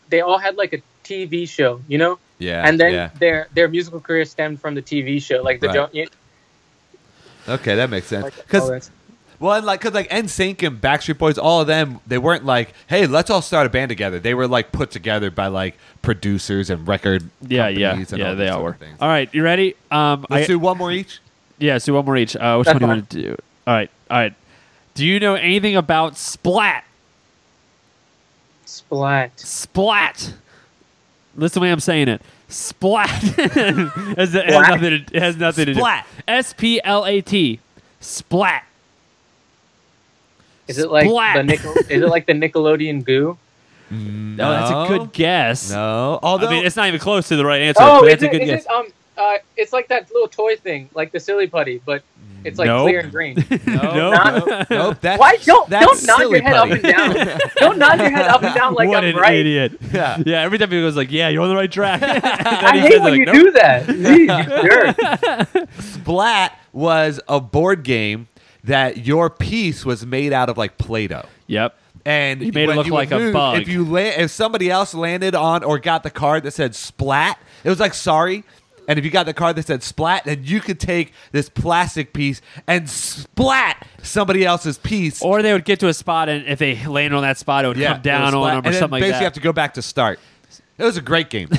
[0.10, 3.10] they all had like a TV show, you know, yeah, and then yeah.
[3.20, 5.76] their their musical career stemmed from the TV show, like the Right.
[5.76, 6.08] Jo- you-
[7.48, 8.36] Okay, that makes sense.
[8.36, 8.90] Because that.
[9.40, 12.74] Well, and like because like NSYNC and Backstreet Boys, all of them, they weren't like,
[12.88, 14.20] hey, let's all start a band together.
[14.20, 17.30] They were like put together by like producers and record.
[17.42, 18.30] yeah, yeah, companies and yeah.
[18.30, 18.86] all They all sort were.
[18.86, 18.98] things.
[19.02, 19.76] All right, you ready?
[19.92, 21.20] Um, Let's I, do one more each.
[21.60, 22.36] yeah, do one more each.
[22.36, 23.36] Uh, which one do you want to do?
[23.68, 24.34] All right, all right.
[24.96, 26.84] Do you know anything about Splat?
[28.66, 29.40] Splat.
[29.40, 30.34] Splat.
[31.36, 32.22] Listen to the way I'm saying it.
[32.50, 33.10] Splat.
[33.24, 33.52] it,
[34.18, 34.70] has, it has Splat?
[34.70, 35.06] nothing.
[35.06, 35.80] To, it has nothing to do.
[35.80, 36.08] Splat.
[36.28, 37.60] S P L A T.
[38.00, 38.64] Splat.
[40.68, 41.36] Is it like Splat.
[41.38, 41.74] the Nickel?
[41.90, 43.38] is it like the Nickelodeon goo?
[43.90, 45.72] No, that's a good guess.
[45.72, 48.14] No, although I mean, it's not even close to the right answer, Oh, but is
[48.16, 48.66] it's a good is guess.
[48.66, 48.88] it um
[49.18, 52.04] uh it's like that little toy thing, like the silly putty, but
[52.44, 52.84] it's like Nope.
[52.84, 53.36] clear and green.
[53.66, 54.98] no, Not- nope.
[55.02, 57.40] That's Why don't that's don't nod silly your head up and down?
[57.56, 59.36] don't nod your head up and down like what I'm an right.
[59.36, 59.80] idiot.
[59.94, 60.22] Yeah.
[60.26, 62.74] Yeah, every time he goes like, "Yeah, you're on the right track." And then I
[62.76, 63.86] he hate says, when like, you "Nope." do that.
[63.88, 65.70] Jeez, you jerk.
[65.82, 68.28] Splat was a board game
[68.68, 71.26] that your piece was made out of like Play-Doh.
[71.48, 71.76] Yep.
[72.06, 73.62] And You made it look like a bug.
[73.62, 77.38] If you la- if somebody else landed on or got the card that said splat,
[77.66, 78.46] it was like sorry.
[78.90, 82.14] And if you got the card that said splat, then you could take this plastic
[82.14, 85.22] piece and splat somebody else's piece.
[85.22, 87.68] Or they would get to a spot, and if they landed on that spot, it
[87.68, 89.08] would Yeah, come down on them or and something like that.
[89.08, 90.22] basically have to go back to start.
[90.78, 91.50] It was a great game.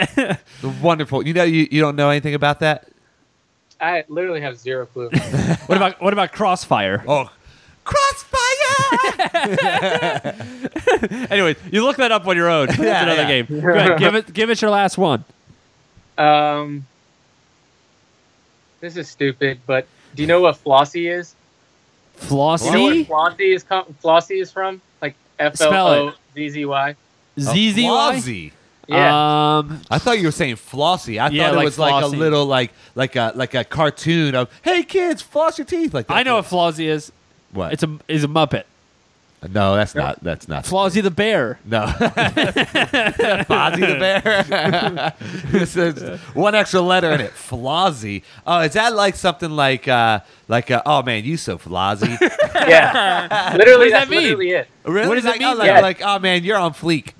[0.82, 1.26] Wonderful.
[1.26, 2.88] You know, you, you don't know anything about that?
[3.80, 5.08] I literally have zero clue.
[5.66, 7.04] what about what about Crossfire?
[7.06, 7.30] Oh,
[7.84, 8.38] Crossfire!
[11.30, 12.68] Anyways, you look that up on your own.
[12.70, 13.42] It's Yeah, another yeah.
[13.42, 13.60] game.
[13.60, 15.24] Go ahead, give it give it your last one.
[16.16, 16.86] Um,
[18.80, 21.34] this is stupid, but do you know what Flossie is?
[22.16, 22.66] Flossy.
[22.66, 24.80] You know where Flossie is com- Flossie is from?
[25.00, 26.96] Like F L Spell O Z Z Y.
[27.38, 27.72] ZZY.
[27.86, 28.52] Flossie.
[28.88, 29.58] Yeah.
[29.58, 31.18] Um, I thought you were saying flossy.
[31.18, 32.18] I Yeah, thought it like was like a Flossie.
[32.18, 36.14] little like like a like a cartoon of hey kids floss your teeth like that.
[36.16, 37.12] I know what Flossie is.
[37.52, 38.64] what It's a is a Muppet.
[39.48, 41.58] No that's not that's not Flossie the bear.
[41.64, 45.14] no Fozzie the bear
[45.52, 50.20] this is one extra letter in it Flozzy oh is that like something like uh
[50.48, 52.18] like uh, oh man you so flozzy
[52.68, 53.54] yeah.
[53.56, 54.22] Literally, What does that that's mean?
[54.22, 54.68] literally it.
[54.84, 55.58] really What does it like, oh, mean?
[55.58, 55.80] like, Yeah.
[55.80, 57.12] like oh man you're on fleek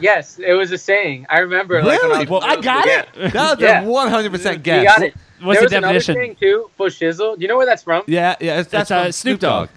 [0.00, 1.26] Yes, it was a saying.
[1.28, 1.82] I remember.
[1.82, 3.02] Like, when I really was well I little, got yeah.
[3.16, 3.82] it that was Yeah.
[3.82, 5.14] a 100 percent You guess got it.
[5.42, 6.14] What's there the was definition?
[6.16, 7.36] another thing too for shizzle.
[7.36, 8.04] Do you know where that's from?
[8.06, 9.68] yeah yeah it's, that's That's, uh, Snoop Dogg.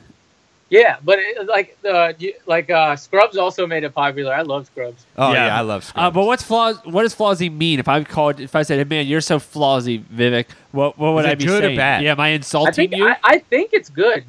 [0.69, 2.13] Yeah, but it, like uh,
[2.45, 4.33] like uh, Scrubs also made it popular.
[4.33, 5.03] I love Scrubs.
[5.17, 6.13] oh yeah, I love Uh, Scrubs.
[6.15, 6.77] but what's flaws?
[6.85, 7.79] What does Flossie mean?
[7.79, 11.25] If I called, if I said, hey, "Man, you're so Flossie, Vivek," what what would
[11.25, 11.77] Is I it be good or saying?
[11.77, 12.03] bad?
[12.03, 13.07] Yeah, am I I insulting think you?
[13.07, 14.23] I, I think it's good.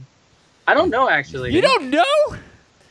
[0.67, 1.53] I don't know actually.
[1.53, 2.37] you don't know?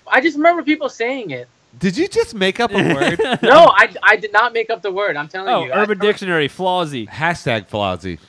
[0.07, 1.47] I just remember people saying it.
[1.79, 3.19] Did you just make up a word?
[3.41, 5.15] No, I, I did not make up the word.
[5.17, 5.71] I'm telling Oh, you.
[5.71, 7.07] I- Urban Dictionary, Flossie.
[7.07, 8.19] Hashtag Flozzy.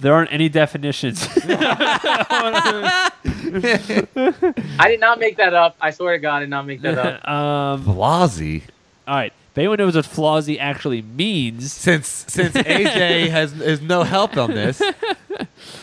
[0.00, 1.20] There aren't any definitions.
[3.44, 5.76] I did not make that up.
[5.80, 7.28] I swear to God, I did not make that up.
[7.28, 8.62] um, Flozzy.
[9.06, 9.32] all right.
[9.52, 14.52] If anyone knows what Flossie actually means, Since since AJ has is no help on
[14.52, 14.80] this,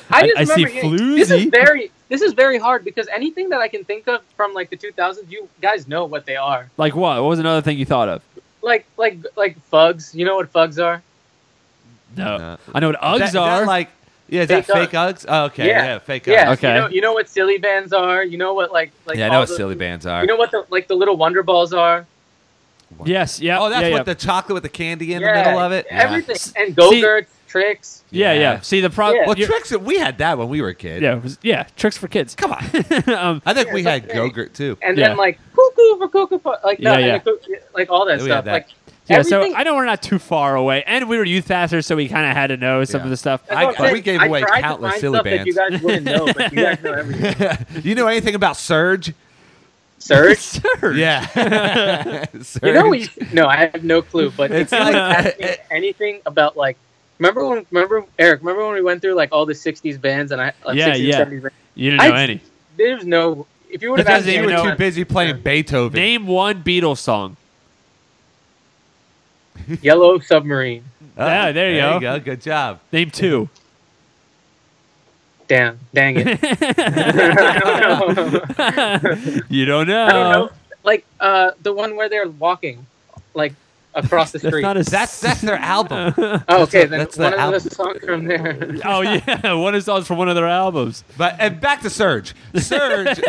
[0.09, 1.51] I just I see remember hearing- This is floozy.
[1.51, 4.77] very this is very hard because anything that I can think of from like the
[4.77, 6.71] 2000s, you guys know what they are.
[6.77, 7.21] like what?
[7.21, 8.23] What was another thing you thought of?
[8.63, 10.15] Like like like fugs.
[10.15, 11.03] You know what fugs are?
[12.17, 12.57] No, No.
[12.73, 13.65] I know what Uggs Is that- is that are.
[13.67, 13.89] like
[14.29, 15.25] yeah, is that Fake fake Uggs?
[15.27, 15.83] Oh, okay, Yeah.
[15.85, 16.45] yeah, fake Yeah.
[16.47, 16.53] Uggs.
[16.53, 16.73] Okay.
[16.75, 18.23] You know, you know what silly bands are.
[18.23, 20.21] You know what like like yeah, I know what the- silly bands are.
[20.21, 22.05] You know what the like the little Wonder Balls are.
[23.05, 23.59] yes, yeah.
[23.59, 24.03] oh, that's yeah, what yeah.
[24.03, 25.85] the chocolate with the candy in yeah, the middle of it.
[25.89, 25.99] Yeah.
[26.03, 28.03] Everything and go-gurts, Trix.
[28.11, 28.59] yeah, yeah, Yeah.
[28.61, 29.21] See the problem.
[29.21, 29.27] Yeah.
[29.27, 29.71] Well, Trix.
[29.77, 31.01] We had that when we were kids.
[31.03, 32.33] yeah, it was, yeah, Trix for kids.
[32.35, 32.63] Come on.
[33.15, 34.13] um, I think Yeah, we had okay.
[34.13, 34.77] Go-Gurt too.
[34.81, 35.09] And Yeah.
[35.09, 37.31] then like cuckoo for cuckoo for like Yeah, that, yeah.
[37.31, 38.45] and like all that Yeah, we had stuff.
[38.45, 38.51] that.
[38.53, 38.67] Like
[39.09, 41.95] yeah, so I know we're not too far away, and we were youth pastors, so
[41.95, 43.03] we kind of had to know some Yeah.
[43.05, 43.41] of the stuff.
[43.47, 44.03] That's I- what I'm but we saying.
[44.03, 45.71] gave I away tried to countless find silly stuff that you bands.
[45.75, 47.65] guys wouldn't know, but you guys know everything.
[47.83, 49.13] you know anything about Surge?
[49.97, 50.37] Surge.
[50.39, 50.97] Surge.
[50.97, 52.25] Yeah.
[52.41, 52.59] Surge.
[52.63, 54.31] You know, we no, I have no clue.
[54.31, 56.77] But It's it's like like- asking anything about like.
[57.17, 57.65] Remember when?
[57.71, 58.39] Remember Eric?
[58.39, 60.99] Remember when we went through like all the '60s bands and I like Yeah, 60s,
[61.03, 61.25] yeah.
[61.25, 61.55] 70s bands?
[61.75, 62.41] You didn't know I- any.
[62.77, 63.45] There's no.
[63.69, 65.99] If you would have Because asked they you me, were know- too busy playing Beethoven.
[65.99, 67.35] Name one Beatles song.
[69.81, 70.83] Yellow Submarine.
[71.17, 71.99] Oh, Yeah, there you go.
[71.99, 72.19] go.
[72.19, 72.79] Good job.
[72.91, 73.49] Name two.
[75.47, 76.39] Damn, dang it.
[76.43, 79.41] I don't know.
[79.49, 80.05] you don't know.
[80.05, 80.49] I don't know.
[80.83, 82.85] Like uh, the one where they're walking,
[83.33, 83.53] like
[83.95, 84.61] across the That's street.
[84.61, 84.83] not a.
[84.83, 86.13] That's that's their album.
[86.19, 87.61] Oh, oh, okay, then that's the one of album.
[87.63, 88.75] the songs from there.
[88.85, 91.03] oh yeah, one of the songs from one of their albums.
[91.17, 92.33] But and back to Surge.
[92.55, 93.19] Surge,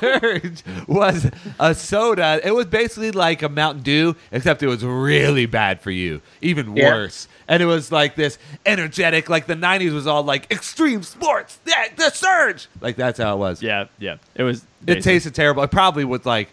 [0.00, 2.40] Surge was a soda.
[2.44, 6.76] It was basically like a Mountain Dew, except it was really bad for you, even
[6.76, 6.92] Yeah.
[6.94, 7.28] worse.
[7.48, 11.58] And it was like this energetic, like the '90s was all like extreme sports.
[11.66, 12.68] Yeah, the Surge.
[12.80, 13.62] Like that's how it was.
[13.62, 14.16] Yeah, yeah.
[14.34, 14.64] It was.
[14.86, 15.62] It tasted terrible.
[15.62, 16.50] It probably was like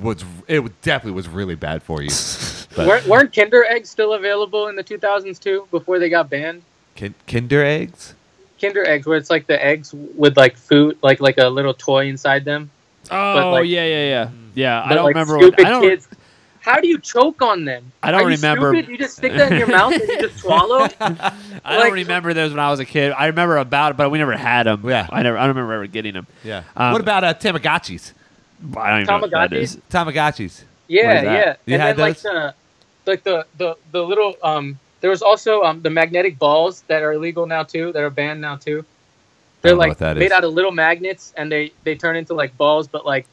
[0.00, 2.08] was it definitely was really bad for you.
[2.76, 5.66] But weren't, weren't Kinder eggs still available in the 2000s too?
[5.70, 6.62] Before they got banned.
[6.94, 8.14] kin- Kinder eggs.
[8.60, 12.06] Kinder eggs, where it's like the eggs with like food, like like a little toy
[12.06, 12.70] inside them.
[13.10, 14.82] Oh like- yeah, yeah, yeah, yeah.
[14.84, 15.36] I don't like, remember.
[15.38, 15.82] What, Stupid I don't.
[15.82, 16.08] kids.
[16.60, 17.90] How do you choke on them?
[18.04, 18.72] I don't Are you remember.
[18.72, 18.88] Stupid?
[18.88, 20.86] You just stick that in your mouth and you just swallow.
[21.00, 23.10] I don't remember those when I was a kid.
[23.10, 24.88] I remember about it, but we never had them.
[24.88, 25.08] Yeah.
[25.10, 25.36] I never.
[25.36, 26.28] I don't remember ever getting them.
[26.44, 26.62] Yeah.
[26.76, 28.12] Um, what about uh, Tamagotchis?
[28.76, 29.80] I don't even know what that Tamagotchis?
[29.90, 30.62] Tamagotchis.
[30.86, 31.32] Yeah, What is that?
[31.34, 31.56] yeah.
[31.66, 32.22] You and had then like those?
[32.22, 32.54] the
[33.06, 37.12] like the, the the little um there was also um the magnetic balls that are
[37.12, 38.84] illegal now too, that are banned now too.
[39.62, 40.32] They're like that made is.
[40.32, 43.26] out of little magnets and they they turn into like balls, but like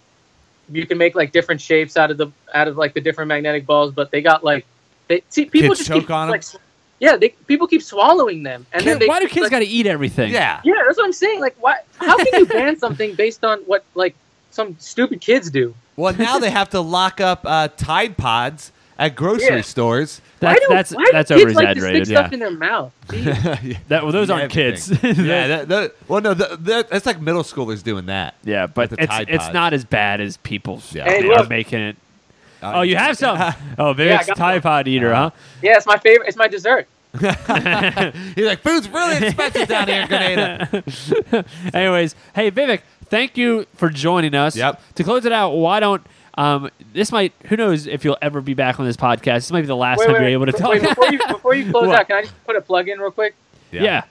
[0.71, 3.65] you can make like different shapes out of the out of like the different magnetic
[3.65, 4.65] balls, but they got like
[5.07, 6.31] they see people Kids just choke keep, on 'em?
[6.31, 6.55] like, s-
[6.99, 9.65] yeah, they people keep swallowing them, and then they, why do kids like, got to
[9.65, 10.31] eat everything?
[10.31, 10.61] Yeah.
[10.63, 11.39] Yeah, that's what I'm saying.
[11.39, 11.77] Like, why?
[11.97, 14.15] How can you ban something based on what like
[14.51, 15.73] some stupid kids do?
[15.95, 19.61] Well, now they have to lock up uh, Tide Pods at grocery Yeah.
[19.61, 20.21] stores.
[20.39, 22.07] That's do, that's why do that's kids over like to stick exaggerated.
[22.07, 22.93] stuff in their mouth?
[23.13, 24.89] Yeah, That well, those aren't kids.
[25.03, 28.35] yeah that, that- well, no, that, that, that's like middle schoolers doing that.
[28.43, 31.05] yeah, but the it's it's not as bad as people Yeah.
[31.05, 31.49] Hey, are look.
[31.49, 31.95] making it.
[32.61, 33.37] Uh, Oh, you have some.
[33.79, 34.61] Oh, I Vivek's got Tide.
[34.61, 35.31] Pod eater, huh?
[35.63, 36.27] yeah, it's my favorite.
[36.27, 36.87] It's my dessert.
[37.13, 37.23] He's
[38.45, 40.83] like, food's really expensive down here in Grenada.
[41.73, 44.55] Anyways, hey Vivek, thank you for joining us.
[44.55, 44.81] Yep.
[44.95, 46.05] To close it out, why don't
[46.39, 49.35] um this might who knows if you'll ever be back on this podcast.
[49.35, 50.71] This might be the last time you're able to talk.
[50.71, 51.99] wait, before you before you close What?
[51.99, 53.35] out, can I just put a plug in real quick?
[53.71, 54.03] yeah.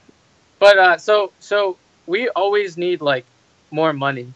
[0.58, 1.76] But uh, so so
[2.06, 3.24] we always need like
[3.70, 4.32] more money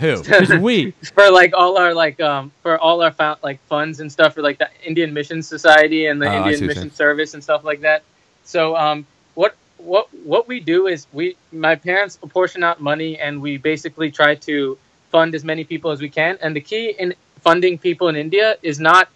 [0.00, 0.16] Who?
[0.22, 0.92] Who's we?
[1.14, 4.42] for like all our like um for all our fou- like funds and stuff for
[4.42, 6.90] like the Indian Mission Society and the I see Indian Mission.
[6.92, 8.02] Service and stuff like that.
[8.44, 13.40] So um what what what we do is we my parents apportion out money and
[13.40, 14.76] we basically try to
[15.12, 16.38] fund as many people as we can.
[16.40, 17.14] And the key in
[17.46, 19.08] funding people in India is not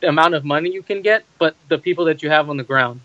[0.00, 2.68] the amount of money you can get, but the people that you have on the
[2.72, 3.00] ground.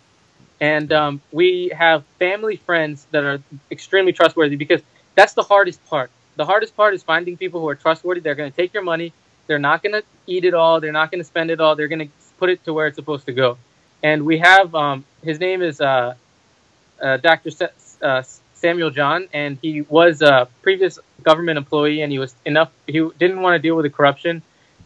[0.60, 3.40] And um, we have family friends that are
[3.72, 4.82] extremely trustworthy because
[5.16, 6.12] that's the hardest part.
[6.36, 8.20] The hardest part is finding people who are trustworthy.
[8.20, 9.14] They're going to take your money.
[9.48, 10.82] They're not going to eat it all.
[10.82, 11.78] They're not going to spend it all.
[11.78, 13.58] They're going to put it to where it's supposed to go.
[14.04, 16.16] And we have um, his name is uh,
[17.02, 17.52] uh, Dr.
[17.52, 18.24] Sa- uh,
[18.54, 22.70] Samuel John, and he was a previous government employee, and he was enough.
[22.86, 24.42] He didn't want to deal with the corruption,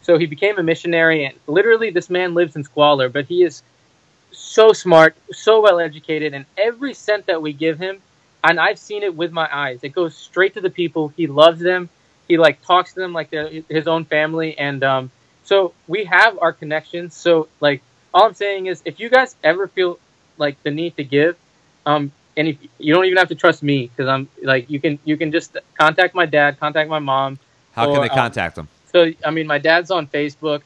[0.08, 1.26] so he became a missionary.
[1.26, 3.62] And literally, this man lives in squalor, but he is
[4.32, 8.00] so smart, so well educated, and every cent that we give him,
[8.42, 11.12] and I've seen it with my eyes, it goes straight to the people.
[11.14, 11.90] He loves them.
[12.26, 15.10] He like talks to them like they're his own family, and um,
[15.44, 17.14] so we have our connections.
[17.14, 17.82] So like,
[18.14, 19.98] all I'm saying is, if you guys ever feel
[20.38, 21.36] like the need to give,
[21.84, 24.98] um, and if you don't even have to trust me because I'm like you can
[25.04, 27.38] you can just contact my dad, contact my mom.
[27.72, 28.68] How can Or, they um, contact them?
[28.98, 30.62] So I mean, my dad's on Facebook.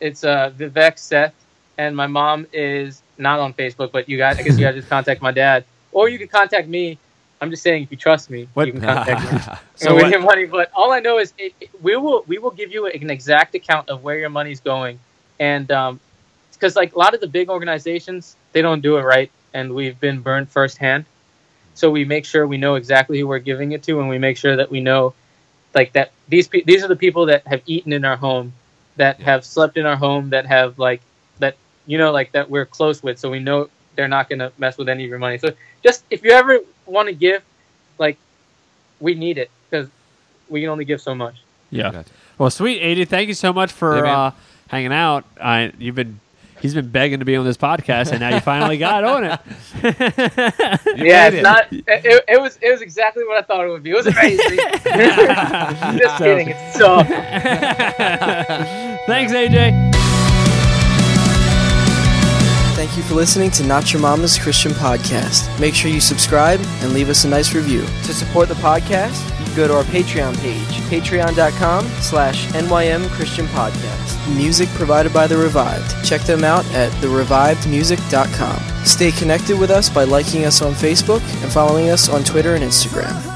[0.00, 1.34] It's uh, Vivek Seth,
[1.76, 3.92] and my mom is not on Facebook.
[3.92, 6.66] But you guys, I guess you guys just contact my dad, or you can contact
[6.66, 6.98] me.
[7.42, 9.38] I'm just saying, if you trust me, What- you can contact me.
[9.74, 12.52] So we get money, but all I know is it, it- we will we will
[12.52, 14.98] give you an exact account of where your money's going,
[15.38, 15.66] and
[16.52, 19.98] because like a lot of the big organizations, they don't do it right, and we've
[20.00, 21.04] been burned firsthand.
[21.74, 24.36] So we make sure we know exactly who we're giving it to, and we make
[24.36, 25.12] sure that we know,
[25.74, 28.52] like that these pe- these are the people that have eaten in our home,
[28.96, 29.26] that Yeah.
[29.26, 31.00] have slept in our home, that have like
[31.38, 31.56] that
[31.86, 34.88] you know like that we're close with, so we know they're not gonna mess with
[34.88, 35.38] any of your money.
[35.38, 35.52] So
[35.82, 37.42] just if you ever want to give,
[37.98, 38.16] like
[39.00, 39.88] we need it because
[40.48, 41.36] we can only give so much.
[41.70, 42.02] Yeah.
[42.38, 43.08] Well, sweet, AD.
[43.08, 44.30] Thank you so much for Yeah, uh,
[44.68, 45.24] hanging out.
[45.40, 46.20] I, you've been.
[46.62, 49.40] He's been begging to be on this podcast, and now you finally got on it.
[50.96, 51.42] Yeah, it's it.
[51.42, 51.66] not.
[51.72, 52.56] It, it was.
[52.62, 53.90] It was exactly what I thought it would be.
[53.90, 54.58] It was amazing.
[55.98, 56.48] Just So- kidding.
[56.50, 57.08] It's soft.
[59.06, 59.92] Thanks, AJ.
[62.76, 65.48] Thank you for listening to Not Your Mama's Christian Podcast.
[65.60, 67.82] Make sure you subscribe and leave us a nice review.
[67.82, 73.46] To support the podcast, you can go to our Patreon page, patreon.com slash NYM Christian
[73.46, 74.36] Podcast.
[74.36, 76.04] Music provided by The Revived.
[76.04, 78.84] Check them out at therevivedmusic.com.
[78.84, 82.64] Stay connected with us by liking us on Facebook and following us on Twitter and
[82.64, 83.31] Instagram.